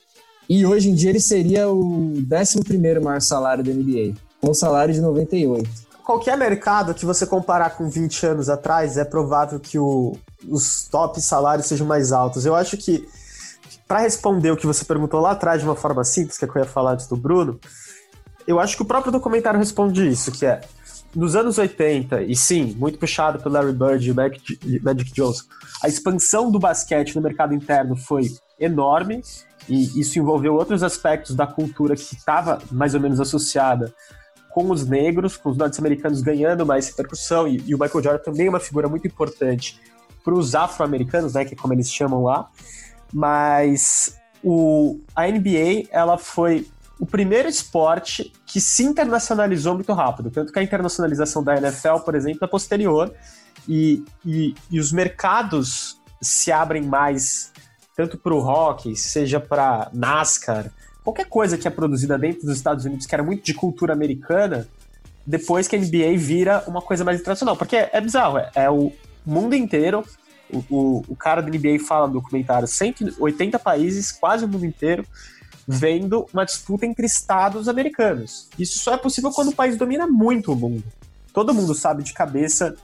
[0.48, 4.93] E hoje em dia ele seria o 11 maior salário da NBA, com o salário
[4.93, 5.86] de 98.
[6.04, 10.15] Qualquer mercado que você comparar com 20 anos atrás, é provável que o,
[10.48, 12.45] os top salários sejam mais altos.
[12.45, 13.08] Eu acho que,
[13.88, 16.56] para responder o que você perguntou lá atrás de uma forma simples, que, é que
[16.56, 17.60] eu ia falar antes do Bruno,
[18.48, 20.62] eu acho que o próprio documentário responde isso, que é
[21.15, 24.13] nos anos 80, e sim, muito puxado pelo Larry Bird
[24.65, 25.45] e Magic Johnson,
[25.82, 29.22] a expansão do basquete no mercado interno foi enorme
[29.68, 33.94] e isso envolveu outros aspectos da cultura que estava mais ou menos associada
[34.50, 38.48] com os negros, com os norte-americanos ganhando mais repercussão e, e, o Michael Jordan também
[38.48, 39.80] é uma figura muito importante
[40.24, 42.50] para os afro-americanos, né, que é como eles chamam lá.
[43.13, 46.68] Mas o, a NBA ela foi
[47.00, 52.15] o primeiro esporte que se internacionalizou muito rápido, tanto que a internacionalização da NFL, por
[52.15, 53.13] exemplo, é posterior
[53.68, 57.52] e, e, e os mercados se abrem mais
[57.96, 60.72] tanto para o hockey, seja para NASCAR,
[61.04, 64.68] qualquer coisa que é produzida dentro dos Estados Unidos que era muito de cultura americana,
[65.26, 67.56] depois que a NBA vira uma coisa mais internacional.
[67.56, 68.92] Porque é, é bizarro, é, é, o
[69.26, 70.04] mundo inteiro.
[70.48, 75.04] O, o, o, cara da NBA fala no documentário: 180 países, quase o mundo inteiro,
[75.68, 78.48] vendo uma disputa entre estados americanos.
[78.60, 80.84] Isso só é possível quando o país domina muito o mundo.
[81.34, 82.76] Todo mundo sabe de cabeça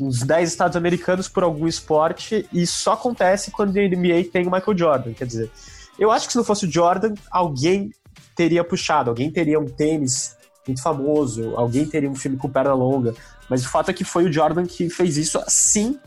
[0.00, 4.50] uns 10 estados americanos por algum esporte e só acontece quando a NBA tem o
[4.50, 5.12] Michael Jordan.
[5.12, 5.50] Quer dizer,
[5.98, 7.92] eu acho que se não fosse o Jordan, alguém
[8.34, 13.14] teria puxado, alguém teria um tênis muito famoso, alguém teria um filme com perna longa,
[13.48, 15.98] mas o fato é que foi o Jordan que fez isso assim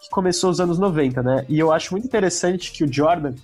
[0.00, 1.44] que começou os anos 90, né?
[1.48, 3.34] E eu acho muito interessante que o Jordan,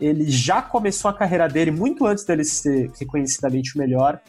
[0.00, 4.20] ele já começou a carreira dele muito antes dele ser reconhecidamente o melhor,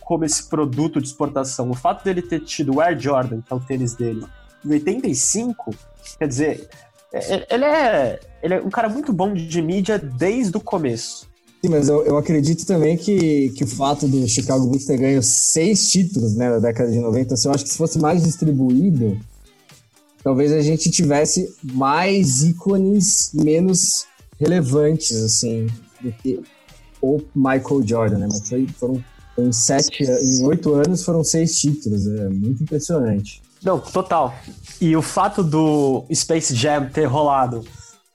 [0.00, 1.70] como esse produto de exportação.
[1.70, 4.26] O fato dele ter tido o Air Jordan, que é o tênis dele,
[4.64, 5.74] em 85,
[6.18, 6.68] quer dizer,
[7.12, 11.26] é, é, ele é, ele é um cara muito bom de mídia desde o começo.
[11.64, 15.22] Sim, mas eu, eu acredito também que, que o fato do Chicago Bulls ter ganho
[15.22, 19.16] seis títulos né, na década de 90, assim, eu acho que se fosse mais distribuído,
[20.24, 24.06] talvez a gente tivesse mais ícones menos
[24.40, 25.68] relevantes, assim,
[26.00, 26.40] do que
[27.00, 28.28] o Michael Jordan, né?
[28.28, 29.04] Mas foi, foram
[29.38, 33.40] em sete, em oito anos foram seis títulos, é muito impressionante.
[33.64, 34.34] Não, total.
[34.80, 37.64] E o fato do Space Jam ter rolado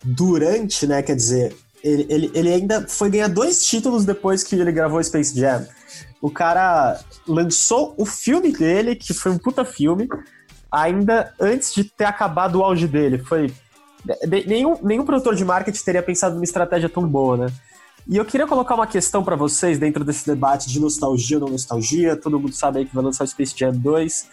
[0.03, 1.01] durante, né?
[1.01, 5.37] Quer dizer, ele, ele, ele ainda foi ganhar dois títulos depois que ele gravou Space
[5.37, 5.65] Jam.
[6.21, 10.07] O cara lançou o filme dele, que foi um puta filme,
[10.71, 13.19] ainda antes de ter acabado o auge dele.
[13.19, 13.53] Foi.
[14.45, 17.47] Nenhum, nenhum produtor de marketing teria pensado numa estratégia tão boa, né?
[18.09, 21.51] E eu queria colocar uma questão para vocês dentro desse debate de nostalgia ou não
[21.51, 22.15] nostalgia.
[22.15, 24.27] Todo mundo sabe aí que vai lançar o Space Jam 2.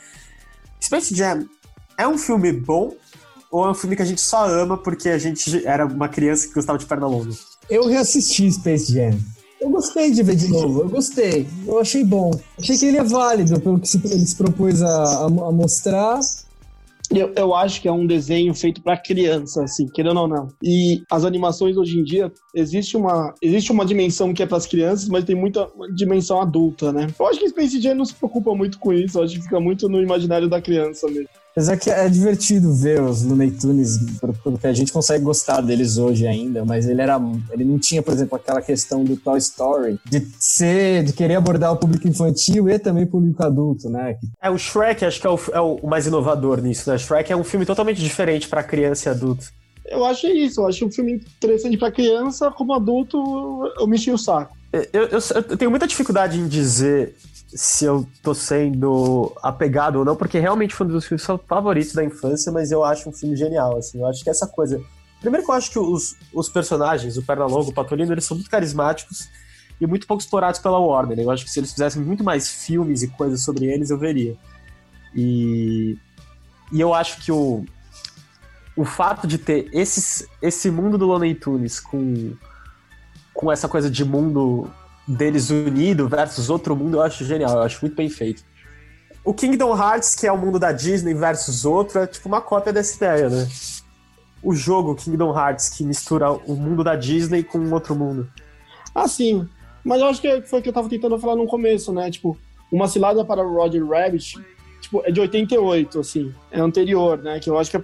[0.84, 1.48] Space Jam
[1.96, 2.92] é um filme bom
[3.50, 6.46] ou é um filme que a gente só ama porque a gente era uma criança
[6.46, 7.30] que gostava de perna longa?
[7.70, 9.18] Eu reassisti Space Jam.
[9.58, 11.48] Eu gostei de ver de novo, eu gostei.
[11.66, 12.30] Eu achei bom.
[12.58, 16.20] Achei que ele é válido pelo que ele se propôs a, a mostrar
[17.10, 20.48] eu, eu acho que é um desenho feito para criança, assim, querendo ou não.
[20.62, 24.66] E as animações hoje em dia, existe uma, existe uma dimensão que é para as
[24.66, 27.06] crianças, mas tem muita dimensão adulta, né?
[27.18, 29.60] Eu acho que Space Jam não se preocupa muito com isso, eu acho que fica
[29.60, 31.28] muito no imaginário da criança mesmo.
[31.54, 33.96] Apesar que é divertido ver os Looney Tunes,
[34.42, 37.16] porque a gente consegue gostar deles hoje ainda, mas ele era.
[37.52, 41.72] Ele não tinha, por exemplo, aquela questão do Toy Story, de ser, de querer abordar
[41.72, 44.16] o público infantil e também o público adulto, né?
[44.42, 46.98] É, o Shrek acho que é o, é o mais inovador nisso, né?
[46.98, 49.46] Shrek é um filme totalmente diferente para criança e adulto.
[49.86, 53.16] Eu acho isso, eu acho um filme interessante para criança, como adulto,
[53.78, 54.56] eu mexi o saco.
[54.72, 57.14] Eu, eu, eu tenho muita dificuldade em dizer
[57.54, 62.04] se eu tô sendo apegado ou não, porque realmente foi um dos filmes favoritos da
[62.04, 64.00] infância, mas eu acho um filme genial, assim.
[64.00, 64.82] Eu acho que essa coisa.
[65.20, 68.50] Primeiro que eu acho que os, os personagens, o Pernalongo, o Patolino, eles são muito
[68.50, 69.28] carismáticos
[69.80, 71.18] e muito pouco explorados pela Warner.
[71.18, 74.36] Eu acho que se eles fizessem muito mais filmes e coisas sobre eles, eu veria.
[75.14, 75.96] E,
[76.72, 77.64] e eu acho que o,
[78.76, 82.32] o fato de ter esses, esse mundo do Looney Tunes com,
[83.32, 84.68] com essa coisa de mundo
[85.06, 88.44] deles unido versus outro mundo, eu acho genial, eu acho muito bem feito.
[89.24, 92.72] O Kingdom Hearts, que é o mundo da Disney versus outro, é tipo uma cópia
[92.72, 93.48] dessa ideia, né?
[94.42, 98.28] O jogo Kingdom Hearts, que mistura o mundo da Disney com outro mundo.
[98.94, 99.48] Ah, sim.
[99.82, 102.10] Mas eu acho que foi o que eu tava tentando falar no começo, né?
[102.10, 102.36] Tipo,
[102.70, 104.38] uma cilada para o Roger Rabbit,
[104.80, 106.34] tipo, é de 88, assim.
[106.50, 107.40] É anterior, né?
[107.40, 107.82] Que eu acho que é,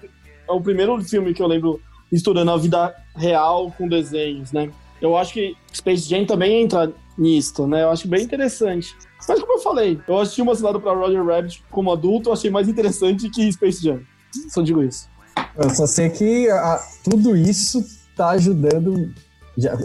[0.49, 1.81] é o primeiro filme que eu lembro
[2.13, 4.71] misturando a vida real com desenhos, né?
[5.01, 7.83] Eu acho que Space Jam também entra nisto, né?
[7.83, 8.97] Eu acho bem interessante.
[9.29, 12.51] Mas como eu falei, eu assisti uma cilada para Roger Rabbit como adulto, eu achei
[12.51, 14.01] mais interessante que Space Jam.
[14.49, 15.09] Só digo isso.
[15.57, 17.85] Eu só sei que a, tudo isso
[18.17, 19.13] tá ajudando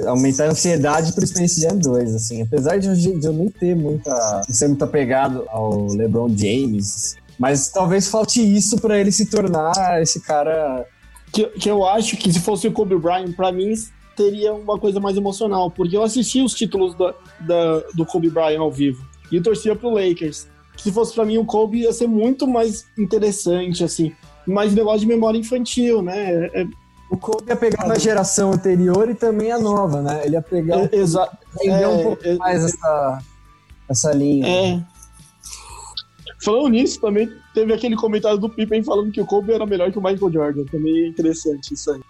[0.05, 2.41] a aumentar a ansiedade pro Space Jam 2, assim.
[2.41, 4.41] Apesar de, de eu nem ter muita...
[4.49, 10.21] ser muito apegado ao LeBron James, mas talvez falte isso para ele se tornar esse
[10.21, 10.85] cara...
[11.33, 13.73] Que, que eu acho que se fosse o Kobe Bryant, para mim
[14.15, 18.59] teria uma coisa mais emocional, porque eu assisti os títulos da, da, do Kobe Bryant
[18.59, 20.47] ao vivo e torcia pro Lakers.
[20.77, 24.13] Se fosse para mim o Kobe ia ser muito mais interessante, assim,
[24.45, 26.47] mais negócio de memória infantil, né?
[26.53, 26.67] É, é
[27.09, 30.25] o Kobe ia pegar na geração anterior e também a nova, né?
[30.25, 31.29] Ele ia pegar é, exa
[31.61, 33.23] é, um pouco é, mais essa,
[33.89, 34.47] essa linha.
[34.47, 34.83] É.
[36.43, 39.97] Falando nisso, também teve aquele comentário do Pippen falando que o Kobe era melhor que
[39.97, 40.65] o Michael Jordan.
[40.65, 42.01] Também é interessante isso aí.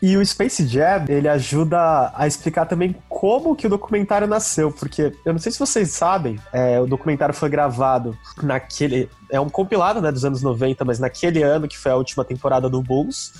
[0.00, 5.12] E o Space Jam, ele ajuda a explicar também como que o documentário nasceu, porque
[5.24, 9.10] eu não sei se vocês sabem, é, o documentário foi gravado naquele...
[9.28, 12.68] É um compilado, né, dos anos 90, mas naquele ano que foi a última temporada
[12.68, 13.32] do Bulls,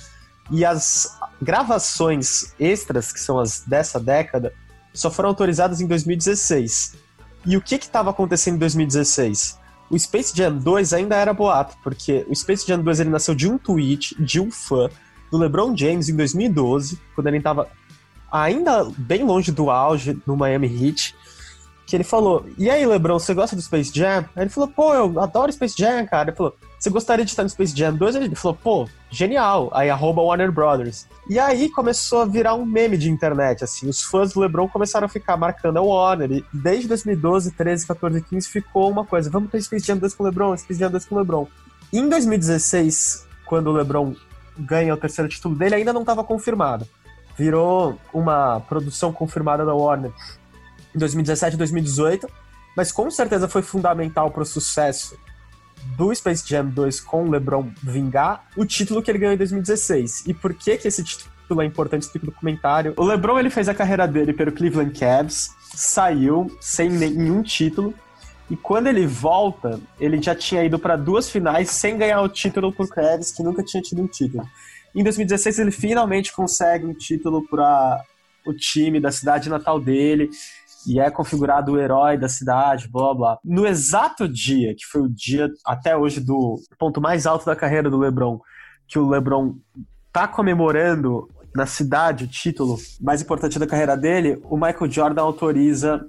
[0.51, 4.53] e as gravações extras, que são as dessa década,
[4.93, 6.95] só foram autorizadas em 2016.
[7.45, 9.57] E o que estava acontecendo em 2016?
[9.89, 13.49] O Space Jam 2 ainda era boato, porque o Space Jam 2 ele nasceu de
[13.49, 14.89] um tweet de um fã
[15.31, 17.67] do LeBron James em 2012, quando ele estava
[18.31, 21.15] ainda bem longe do auge no Miami Heat,
[21.89, 24.23] que ele falou: E aí, LeBron, você gosta do Space Jam?
[24.35, 26.29] Aí ele falou: Pô, eu adoro Space Jam, cara.
[26.29, 28.15] Ele falou: Você gostaria de estar no Space Jam 2?
[28.15, 29.71] Ele falou: Pô, genial.
[29.73, 31.07] Aí arroba Warner Brothers.
[31.27, 33.89] E aí começou a virar um meme de internet, assim.
[33.89, 36.31] Os fãs do LeBron começaram a ficar marcando a Warner.
[36.31, 40.23] E desde 2012, 13, 14, 15 ficou uma coisa: Vamos ter Space Jam 2 com
[40.23, 41.47] o LeBron, Space Jam 2 com o LeBron.
[41.91, 44.13] E em 2016, quando o LeBron
[44.59, 46.87] ganha o terceiro título dele ainda não estava confirmado.
[47.37, 50.11] Virou uma produção confirmada da Warner
[50.93, 52.29] em 2017 e 2018,
[52.75, 55.17] mas com certeza foi fundamental para o sucesso
[55.95, 60.25] do Space Jam 2 com o LeBron vingar o título que ele ganhou em 2016.
[60.27, 62.03] E por que que esse título é importante?
[62.03, 62.93] Explico no comentário.
[62.97, 67.93] O LeBron ele fez a carreira dele pelo Cleveland Cavs, saiu sem nenhum título.
[68.49, 72.73] E quando ele volta, ele já tinha ido para duas finais sem ganhar o título
[72.73, 74.47] pro Cavs, que nunca tinha tido um título.
[74.95, 78.03] Em 2016 ele finalmente consegue um título para
[78.45, 80.29] o time da cidade natal dele
[80.87, 83.39] e é configurado o herói da cidade, blá blá.
[83.43, 87.89] No exato dia, que foi o dia até hoje do ponto mais alto da carreira
[87.89, 88.39] do LeBron,
[88.87, 89.55] que o LeBron
[90.11, 96.05] tá comemorando na cidade o título mais importante da carreira dele, o Michael Jordan autoriza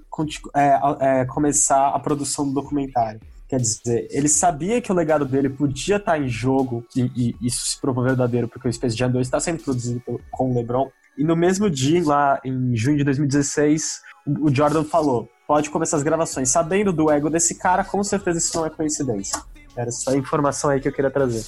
[0.54, 3.20] é, é, começar a produção do documentário.
[3.48, 7.66] Quer dizer, ele sabia que o legado dele podia estar em jogo, e, e isso
[7.66, 10.00] se provou verdadeiro, porque o Space Jam 2 está sendo produzido
[10.30, 10.88] com o LeBron.
[11.18, 14.02] E no mesmo dia, lá em junho de 2016,
[14.40, 16.48] o Jordan falou: pode começar as gravações.
[16.48, 19.42] Sabendo do ego desse cara, com certeza isso não é coincidência.
[19.76, 21.44] Era só a informação aí que eu queria trazer.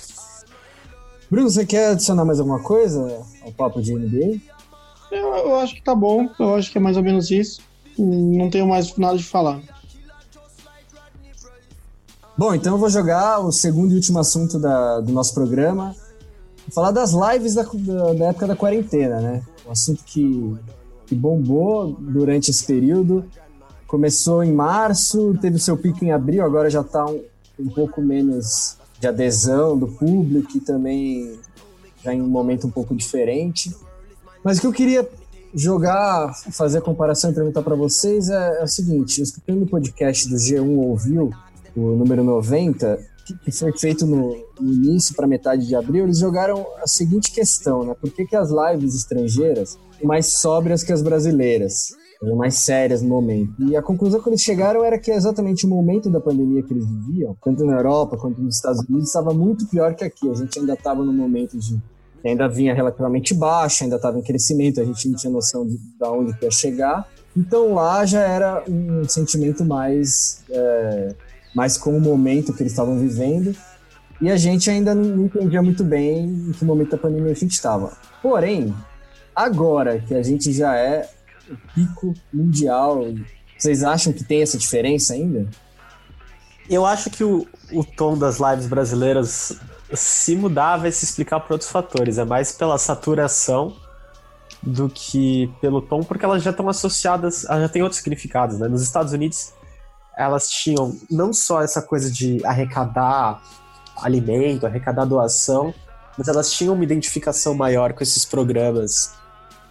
[1.32, 4.38] Bruno, você quer adicionar mais alguma coisa ao papo de NBA?
[5.10, 7.62] Eu, eu acho que tá bom, eu acho que é mais ou menos isso.
[7.98, 9.62] Não tenho mais nada de falar.
[12.36, 15.96] Bom, então eu vou jogar o segundo e último assunto da, do nosso programa.
[16.66, 19.42] Vou falar das lives da, da, da época da quarentena, né?
[19.66, 20.54] Um assunto que
[21.06, 23.24] que bombou durante esse período.
[23.86, 27.22] Começou em março, teve seu pico em abril, agora já está um,
[27.58, 31.36] um pouco menos de adesão do público e também
[32.04, 33.74] já em um momento um pouco diferente.
[34.44, 35.08] Mas o que eu queria
[35.52, 39.66] jogar, fazer a comparação e perguntar para vocês é, é, o seguinte: eu escutei no
[39.66, 41.30] podcast do G1 Ouviu,
[41.74, 43.00] o número 90,
[43.44, 47.84] que, foi feito no, no início para metade de abril, eles jogaram a seguinte questão,
[47.84, 47.96] né?
[48.00, 51.88] Por que, que as lives estrangeiras mais sóbrias que as brasileiras,
[52.36, 53.52] mais sérias no momento.
[53.58, 56.86] E a conclusão que eles chegaram era que exatamente o momento da pandemia que eles
[56.86, 60.30] viviam, tanto na Europa quanto nos Estados Unidos, estava muito pior que aqui.
[60.30, 61.80] A gente ainda estava no momento de
[62.24, 66.04] ainda vinha relativamente baixo, ainda estava em crescimento, a gente não tinha noção de, de
[66.04, 67.08] onde ia chegar.
[67.36, 71.14] Então lá já era um sentimento mais, é,
[71.54, 73.56] mais com o momento que eles estavam vivendo.
[74.20, 77.54] E a gente ainda não entendia muito bem em que momento da pandemia a gente
[77.54, 77.92] estava.
[78.22, 78.72] Porém,
[79.34, 81.08] Agora que a gente já é
[81.74, 83.04] pico mundial,
[83.58, 85.48] vocês acham que tem essa diferença ainda?
[86.68, 89.58] Eu acho que o, o tom das lives brasileiras
[89.94, 92.18] se mudava e se explicar por outros fatores.
[92.18, 93.76] É mais pela saturação
[94.62, 98.58] do que pelo tom, porque elas já estão associadas, elas já têm outros significados.
[98.58, 98.68] Né?
[98.68, 99.52] Nos Estados Unidos,
[100.16, 103.42] elas tinham não só essa coisa de arrecadar
[103.96, 105.74] alimento, arrecadar doação,
[106.16, 109.14] mas elas tinham uma identificação maior com esses programas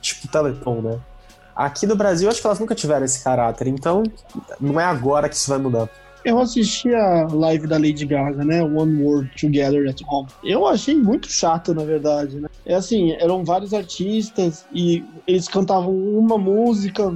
[0.02, 1.00] tipo Teleton, né?
[1.62, 4.02] Aqui no Brasil, acho que elas nunca tiveram esse caráter, então
[4.60, 5.88] não é agora que isso vai mudar.
[6.26, 8.64] Eu assisti a live da Lady Gaga, né?
[8.64, 10.28] One World Together at Home.
[10.44, 12.50] Eu achei muito chato, na verdade, né?
[12.66, 17.14] É assim, eram vários artistas e eles cantavam uma música,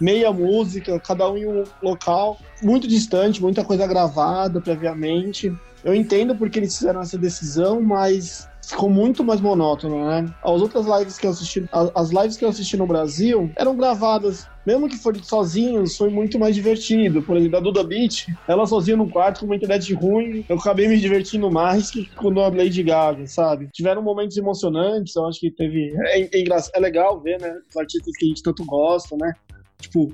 [0.00, 5.52] meia música, cada um em um local, muito distante, muita coisa gravada previamente.
[5.84, 10.26] Eu entendo porque eles fizeram essa decisão, mas ficou muito mais monótono, né?
[10.44, 14.46] As outras lives que eu assisti, as lives que eu assisti no Brasil eram gravadas,
[14.66, 17.22] mesmo que fosse sozinhos, foi muito mais divertido.
[17.22, 20.86] Por exemplo, a Duda Beat, ela sozinha no quarto com uma internet ruim, eu acabei
[20.86, 23.68] me divertindo mais que quando a Lady Gaga, sabe?
[23.72, 25.90] Tiveram momentos emocionantes, eu acho que teve.
[26.08, 27.54] É, é, é legal ver, né?
[27.70, 29.32] Os artistas que a gente tanto gosta, né?
[29.80, 30.12] Tipo,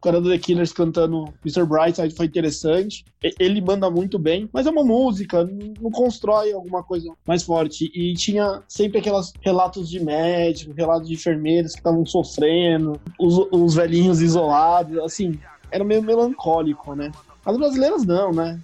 [0.00, 1.64] cara do The Killers cantando Mr.
[1.64, 3.04] Brightside foi interessante.
[3.38, 5.44] Ele manda muito bem, mas é uma música,
[5.80, 7.90] não constrói alguma coisa mais forte.
[7.94, 13.74] E tinha sempre aqueles relatos de médico, relatos de enfermeiras que estavam sofrendo, os, os
[13.74, 15.38] velhinhos isolados, assim,
[15.70, 17.10] era meio melancólico, né?
[17.44, 18.60] As brasileiras não, né?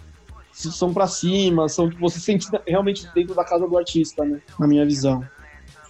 [0.52, 4.40] São para cima, são você sente realmente dentro da casa do artista, né?
[4.58, 5.24] Na minha visão.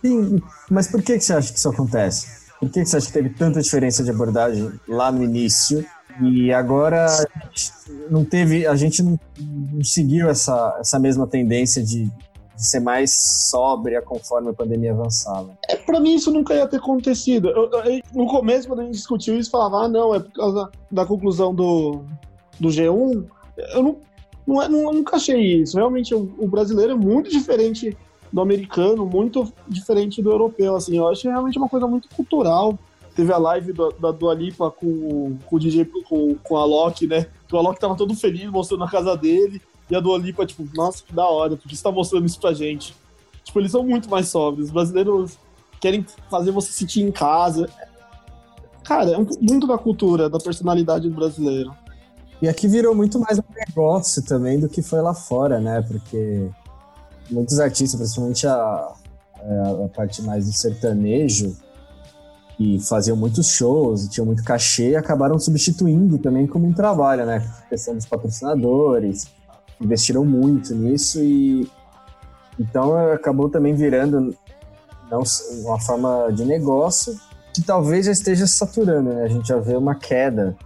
[0.01, 0.41] Sim,
[0.71, 2.42] mas por que, que você acha que isso acontece?
[2.63, 5.85] Por que você acha que teve tanta diferença de abordagem lá no início
[6.21, 7.09] e agora
[8.09, 9.19] não teve, a gente não,
[9.83, 12.13] seguiu essa, essa mesma tendência de, de,
[12.57, 13.11] ser mais
[13.51, 15.59] sóbria conforme a pandemia avançava?
[15.69, 17.49] É, para mim isso nunca ia ter acontecido.
[17.49, 20.71] Eu, eu, no começo, quando a gente discutiu isso, falava, ah, não, é por causa
[20.89, 22.05] da conclusão do,
[22.61, 23.25] do G1.
[23.75, 23.97] Eu não,
[24.47, 25.77] não, não, nunca achei isso.
[25.77, 27.97] Realmente, o, o brasileiro é muito diferente
[28.33, 30.97] do americano, muito diferente do europeu, assim.
[30.97, 32.79] Eu acho realmente uma coisa muito cultural.
[33.15, 37.07] Teve a live do, da Dua Lipa com, com o DJ, com, com a Loki,
[37.07, 37.27] né?
[37.47, 39.61] Que o Alok tava todo feliz mostrando a casa dele.
[39.91, 42.55] E a Dua Lipa, tipo, nossa, que da hora, porque você tá mostrando isso pra
[42.55, 42.95] gente?
[43.45, 44.69] Tipo, eles são muito mais sóbrios.
[44.69, 45.37] Os brasileiros
[45.79, 47.69] querem fazer você sentir em casa.
[48.83, 51.75] Cara, é muito da cultura, da personalidade do brasileiro.
[52.41, 55.83] E aqui virou muito mais um negócio também do que foi lá fora, né?
[55.83, 56.49] Porque
[57.31, 61.57] muitos artistas, principalmente a, a parte mais do sertanejo,
[62.57, 67.45] que faziam muitos shows, tinham muito cachê, acabaram substituindo também como um trabalho, né?
[67.65, 69.27] A questão dos patrocinadores,
[69.81, 71.69] investiram muito nisso e
[72.59, 74.37] então acabou também virando
[75.11, 75.23] não,
[75.65, 77.19] uma forma de negócio
[77.55, 79.25] que talvez já esteja saturando, né?
[79.25, 80.57] A gente já vê uma queda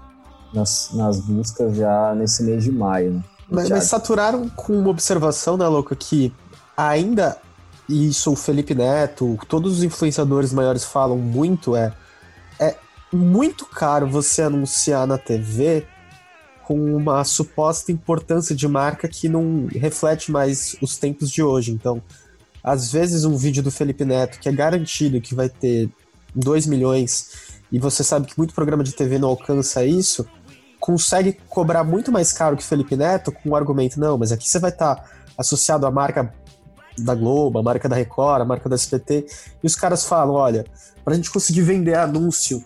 [0.53, 3.15] nas, nas buscas já nesse mês de maio.
[3.15, 3.25] Né?
[3.49, 6.33] Mas, mas, saturaram com uma observação, né, Louco, que
[6.77, 7.39] ainda,
[7.89, 11.93] e isso o Felipe Neto, todos os influenciadores maiores falam muito, é,
[12.59, 12.77] é
[13.13, 15.87] muito caro você anunciar na TV
[16.65, 21.71] com uma suposta importância de marca que não reflete mais os tempos de hoje.
[21.71, 22.03] Então,
[22.63, 25.89] às vezes um vídeo do Felipe Neto que é garantido que vai ter
[26.35, 27.31] 2 milhões
[27.71, 30.27] e você sabe que muito programa de TV não alcança isso,
[30.81, 34.59] consegue cobrar muito mais caro que Felipe Neto com o argumento, não, mas aqui você
[34.59, 35.05] vai estar tá
[35.39, 36.35] associado à marca
[36.99, 39.27] da Globo, a marca da Record, a marca da SPT,
[39.63, 40.65] e os caras falam, olha,
[41.05, 42.65] para a gente conseguir vender anúncio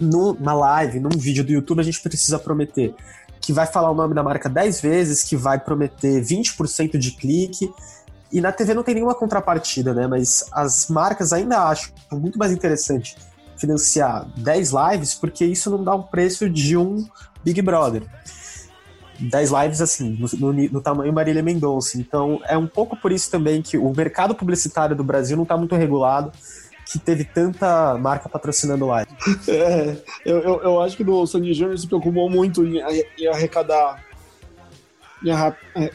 [0.00, 2.94] no, na live, num vídeo do YouTube, a gente precisa prometer
[3.40, 7.72] que vai falar o nome da marca 10 vezes, que vai prometer 20% de clique.
[8.30, 10.06] E na TV não tem nenhuma contrapartida, né?
[10.06, 13.16] Mas as marcas ainda acham muito mais interessante
[13.56, 17.06] financiar 10 lives, porque isso não dá um preço de um
[17.42, 18.02] Big Brother.
[19.20, 21.98] 10 lives, assim, no, no, no tamanho Marília Mendonça.
[21.98, 25.56] Então, é um pouco por isso também que o mercado publicitário do Brasil não está
[25.56, 26.32] muito regulado
[26.90, 29.06] que teve tanta marca patrocinando lá.
[29.46, 32.80] É, eu, eu, eu acho que o Sandy Júnior se preocupou muito em,
[33.18, 34.04] em arrecadar
[35.22, 35.90] em é,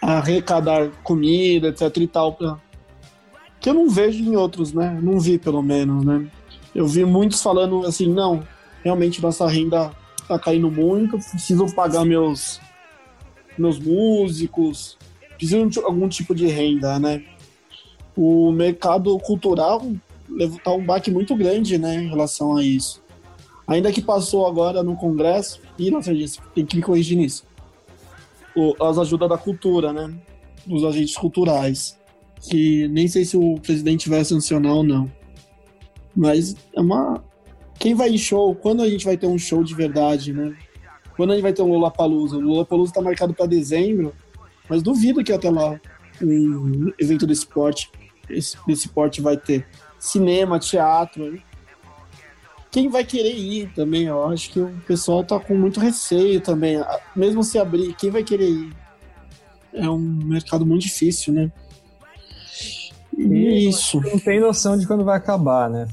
[0.00, 2.36] arrecadar comida, etc e tal,
[3.60, 4.98] que eu não vejo em outros, né?
[5.00, 6.26] Não vi, pelo menos, né?
[6.74, 8.42] Eu vi muitos falando assim, não,
[8.82, 9.92] realmente nossa renda
[10.26, 12.60] tá caindo muito, preciso pagar meus
[13.58, 14.96] meus músicos,
[15.36, 17.22] preciso de algum tipo de renda, né?
[18.16, 19.82] O mercado cultural
[20.64, 23.02] tá um baque muito grande, né, em relação a isso.
[23.66, 27.44] Ainda que passou agora no Congresso, e nossa gente tem que me corrigir nisso.
[28.56, 30.14] O, as ajudas da cultura, né,
[30.66, 31.98] dos agentes culturais,
[32.40, 35.10] que nem sei se o presidente vai sancionar ou não.
[36.14, 37.22] Mas é uma
[37.82, 40.56] quem vai em show, quando a gente vai ter um show de verdade, né?
[41.16, 42.36] Quando a gente vai ter um Lollapalooza?
[42.36, 44.14] O Lollapalooza está marcado para dezembro,
[44.68, 45.80] mas duvido que até lá
[46.22, 47.90] um evento desse porte,
[48.30, 49.66] esse, desse porte vai ter
[49.98, 51.42] cinema, teatro.
[52.70, 54.04] Quem vai querer ir também?
[54.04, 56.80] Eu acho que o pessoal tá com muito receio também.
[57.16, 58.72] Mesmo se abrir, quem vai querer ir?
[59.72, 61.50] É um mercado muito difícil, né?
[63.18, 64.00] E isso.
[64.00, 65.88] Não tem noção de quando vai acabar, né?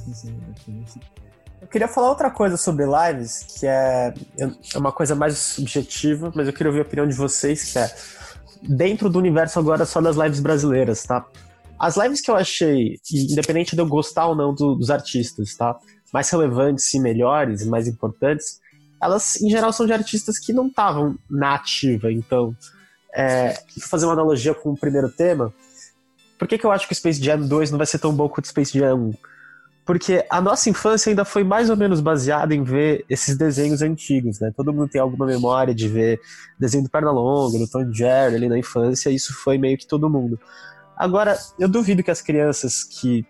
[1.61, 6.47] Eu queria falar outra coisa sobre lives, que é, é uma coisa mais subjetiva, mas
[6.47, 7.93] eu queria ouvir a opinião de vocês, que é
[8.61, 11.25] dentro do universo agora só das lives brasileiras, tá?
[11.77, 15.77] As lives que eu achei, independente de eu gostar ou não do, dos artistas, tá?
[16.13, 18.59] Mais relevantes e melhores, mais importantes,
[19.01, 22.11] elas em geral são de artistas que não estavam na ativa.
[22.11, 22.55] Então,
[23.13, 25.53] é, fazer uma analogia com o primeiro tema.
[26.37, 28.27] Por que, que eu acho que o Space Jam 2 não vai ser tão bom
[28.27, 29.13] quanto o Space Jam 1?
[29.89, 34.39] Porque a nossa infância ainda foi mais ou menos baseada em ver esses desenhos antigos,
[34.39, 34.53] né?
[34.55, 36.21] Todo mundo tem alguma memória de ver
[36.59, 40.39] desenho do Pernalonga, do Tom Jerry ali na infância, isso foi meio que todo mundo.
[40.95, 43.25] Agora, eu duvido que as crianças que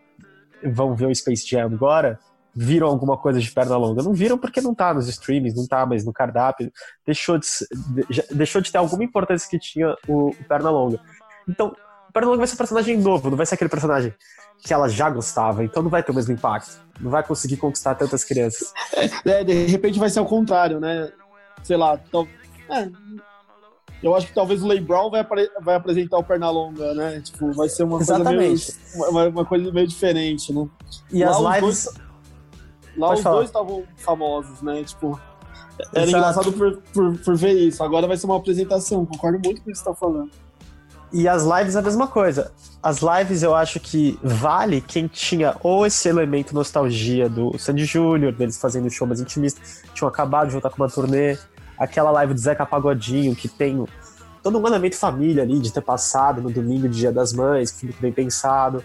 [0.62, 2.20] vão ver o Space Jam agora
[2.53, 4.03] viram alguma coisa de perna longa.
[4.03, 6.70] Não viram porque não tá nos streamings, não tá mais no cardápio.
[7.05, 7.47] Deixou de,
[8.32, 10.99] deixou de ter alguma importância que tinha o, o perna longa.
[11.47, 11.74] Então,
[12.14, 14.14] perna longa vai ser um personagem novo, não vai ser aquele personagem
[14.62, 16.80] que ela já gostava, então não vai ter o mesmo impacto.
[16.99, 18.74] Não vai conseguir conquistar tantas crianças.
[19.26, 21.12] É, de repente vai ser o contrário, né?
[21.64, 22.28] Sei lá, então,
[22.70, 22.89] é,
[24.01, 27.22] eu acho que talvez o Lay Brown vai, apre vai apresentar o Pernalonga, né?
[27.22, 28.74] Tipo, vai ser uma Exatamente.
[28.74, 30.68] coisa meio, uma, uma, coisa meio diferente, né?
[31.12, 31.86] E lá as lives...
[31.86, 32.10] Dois,
[32.97, 33.36] lá Pode os falar.
[33.36, 34.84] dois estavam famosos, né?
[34.84, 35.20] Tipo,
[35.93, 36.10] era Exato.
[36.10, 37.84] engraçado por, por, por, ver isso.
[37.84, 40.32] Agora vai ser uma apresentação, concordo muito com o que você está falando.
[41.12, 42.51] E as lives a mesma coisa.
[42.82, 48.32] As lives eu acho que vale quem tinha ou esse elemento nostalgia do Sandy Júnior,
[48.32, 49.60] deles fazendo show mais intimista,
[49.93, 51.38] tinham acabado de voltar com uma turnê,
[51.78, 53.86] aquela live do Zeca Pagodinho, que tem
[54.43, 57.89] todo um andamento família ali, de ter passado no domingo, Dia das Mães, que foi
[57.89, 58.84] muito bem pensado.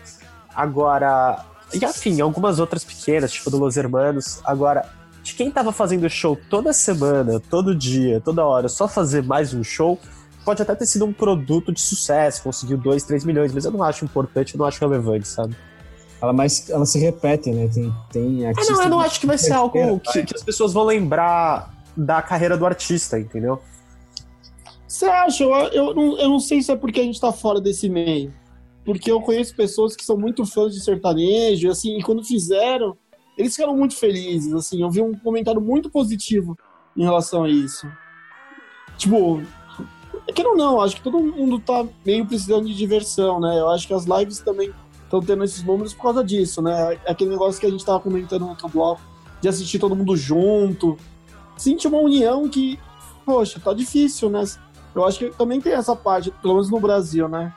[0.54, 4.40] Agora, e afim, algumas outras pequenas, tipo do Los Hermanos.
[4.44, 4.88] Agora,
[5.22, 9.64] de quem tava fazendo show toda semana, todo dia, toda hora, só fazer mais um
[9.64, 9.98] show,
[10.44, 13.82] pode até ter sido um produto de sucesso, conseguiu 2, 3 milhões, mas eu não
[13.82, 15.56] acho importante, eu não acho relevante, sabe?
[16.20, 17.68] Ela, mais, ela se repete, né?
[17.68, 20.72] Tem, tem é, não, eu não acho que vai ser algo que, que as pessoas
[20.72, 23.60] vão lembrar da carreira do artista, entendeu?
[24.86, 25.44] Você acha?
[25.44, 28.32] Eu, eu, não, eu não sei se é porque a gente tá fora desse meio.
[28.84, 32.96] Porque eu conheço pessoas que são muito fãs de sertanejo, assim, e quando fizeram,
[33.36, 34.82] eles ficaram muito felizes, assim.
[34.82, 36.56] Eu vi um comentário muito positivo
[36.96, 37.86] em relação a isso.
[38.96, 39.42] Tipo,
[40.26, 43.58] é que não, não, acho que todo mundo tá meio precisando de diversão, né?
[43.58, 44.72] Eu acho que as lives também
[45.02, 46.98] estão tendo esses números por causa disso, né?
[47.04, 49.02] É aquele negócio que a gente tava comentando no outro bloco,
[49.40, 50.96] de assistir todo mundo junto.
[51.56, 52.78] Sentir uma união que,
[53.24, 54.42] poxa, tá difícil, né?
[54.94, 57.54] Eu acho que também tem essa parte, pelo menos no Brasil, né?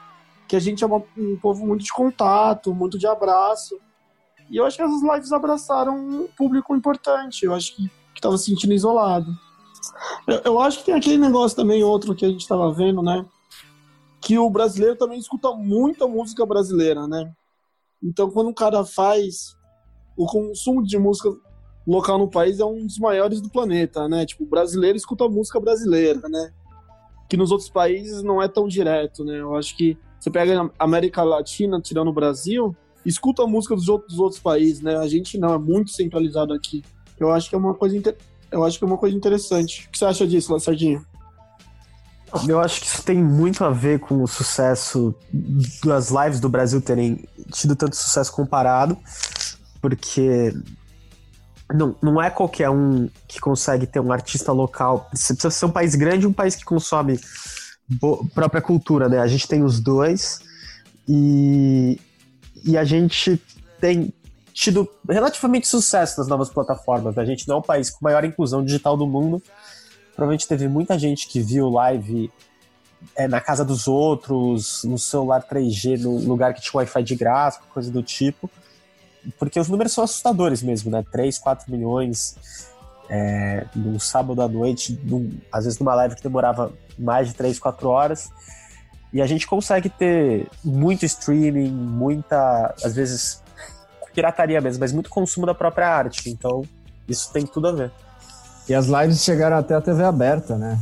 [0.48, 3.80] Que a gente é uma, um povo muito de contato, muito de abraço.
[4.50, 7.46] E eu acho que essas lives abraçaram um público importante.
[7.46, 9.32] Eu acho que, que tava se sentindo isolado.
[10.28, 13.26] Eu, eu, acho que tem aquele negócio também, outro que a gente tava vendo, né?
[14.22, 17.32] Que o brasileiro também escuta muita música brasileira, né?
[18.02, 19.56] Então, quando um cara faz
[20.16, 21.30] o consumo de música
[21.88, 24.26] local no país é um dos maiores do planeta, né?
[24.26, 26.52] Tipo, o brasileiro escuta música brasileira, né?
[27.30, 29.40] que nos outros países não é tão direto, né?
[29.40, 32.76] Eu acho que você pega a América Latina, tirando o Brasil,
[33.06, 34.96] escuta a música dos outros, dos outros países, né?
[34.98, 36.84] A gente não, é muito centralizado aqui.
[37.20, 38.18] Eu acho que é uma coisa, inter...
[38.52, 39.88] eu acho que é uma coisa interessante.
[39.88, 41.04] O que você acha disso, Lassardinha?
[42.48, 45.16] Eu acho que isso tem muito a ver com o sucesso
[45.84, 48.98] das lives do Brasil terem tido tanto sucesso comparado,
[49.82, 50.54] porque
[51.74, 55.10] não, não é qualquer um que consegue ter um artista local.
[55.14, 57.18] Você precisa ser um país grande e um país que consome
[58.34, 59.20] própria cultura, né?
[59.20, 60.42] A gente tem os dois
[61.08, 62.00] e,
[62.66, 63.42] e a gente
[63.80, 64.14] tem
[64.60, 67.16] tido relativamente sucesso nas novas plataformas.
[67.16, 67.22] Né?
[67.22, 69.42] A gente não é o país com maior inclusão digital do mundo.
[70.16, 72.32] Provavelmente teve muita gente que viu live
[73.16, 77.60] é, na casa dos outros, no celular 3G, no lugar que tinha Wi-Fi de graça,
[77.72, 78.50] coisa do tipo
[79.38, 81.04] porque os números são assustadores mesmo, né?
[81.12, 82.38] 3, 4 milhões
[83.10, 87.60] é, num sábado à noite, num, às vezes numa live que demorava mais de 3,
[87.60, 88.30] 4 horas.
[89.12, 93.42] E a gente consegue ter muito streaming, muita, às vezes,
[94.18, 96.28] pirataria mesmo, mas muito consumo da própria arte.
[96.28, 96.64] Então,
[97.08, 97.92] isso tem tudo a ver.
[98.68, 100.80] E as lives chegaram até a TV aberta, né?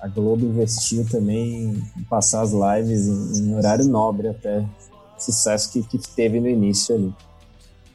[0.00, 4.64] A Globo investiu também em passar as lives em, em horário nobre até
[5.18, 7.14] sucesso que, que teve no início ali.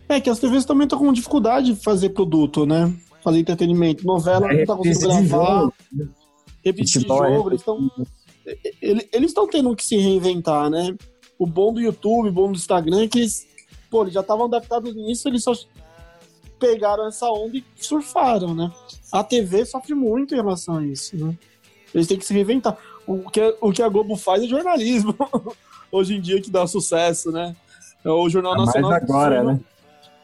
[0.07, 2.93] É que as TVs também estão com dificuldade de fazer produto, né?
[3.23, 4.05] Fazer entretenimento.
[4.05, 5.69] Novela é, não tá conseguindo gravar.
[6.63, 7.49] Repetir de jogo.
[7.49, 7.91] Eles estão
[8.81, 10.95] eles estão tendo que se reinventar, né?
[11.37, 13.45] O bom do YouTube, o bom do Instagram é que eles,
[13.89, 15.53] pô, eles já estavam adaptados nisso, eles só
[16.59, 18.71] pegaram essa onda e surfaram, né?
[19.11, 21.37] A TV sofre muito em relação a isso, né?
[21.93, 22.77] Eles têm que se reinventar.
[23.05, 25.15] O que, o que a Globo faz é jornalismo.
[25.91, 27.55] Hoje em dia que dá sucesso, né?
[28.03, 28.91] É o Jornal é Nacional.
[28.91, 29.59] Mais agora, né?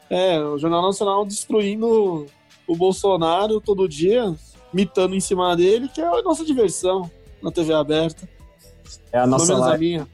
[0.09, 2.25] É, o Jornal Nacional destruindo
[2.67, 4.35] o Bolsonaro todo dia,
[4.73, 7.09] mitando em cima dele, que é a nossa diversão
[7.41, 8.27] na TV aberta.
[9.11, 9.75] É a nossa live.
[9.75, 10.07] A minha.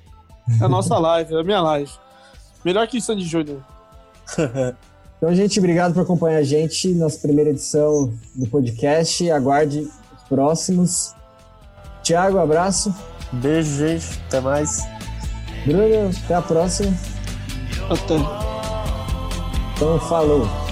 [0.61, 1.91] É a nossa live, é a minha live.
[2.63, 3.63] Melhor que Sandy Júnior.
[5.17, 9.29] então, gente, obrigado por acompanhar a gente nossa primeira edição do podcast.
[9.31, 11.15] Aguarde os próximos.
[12.03, 12.93] Tiago, abraço.
[13.33, 14.19] Beijo, gente.
[14.27, 14.81] Até mais.
[15.65, 16.93] Bruno, até a próxima.
[17.89, 18.15] Até.
[19.75, 20.68] Então falou.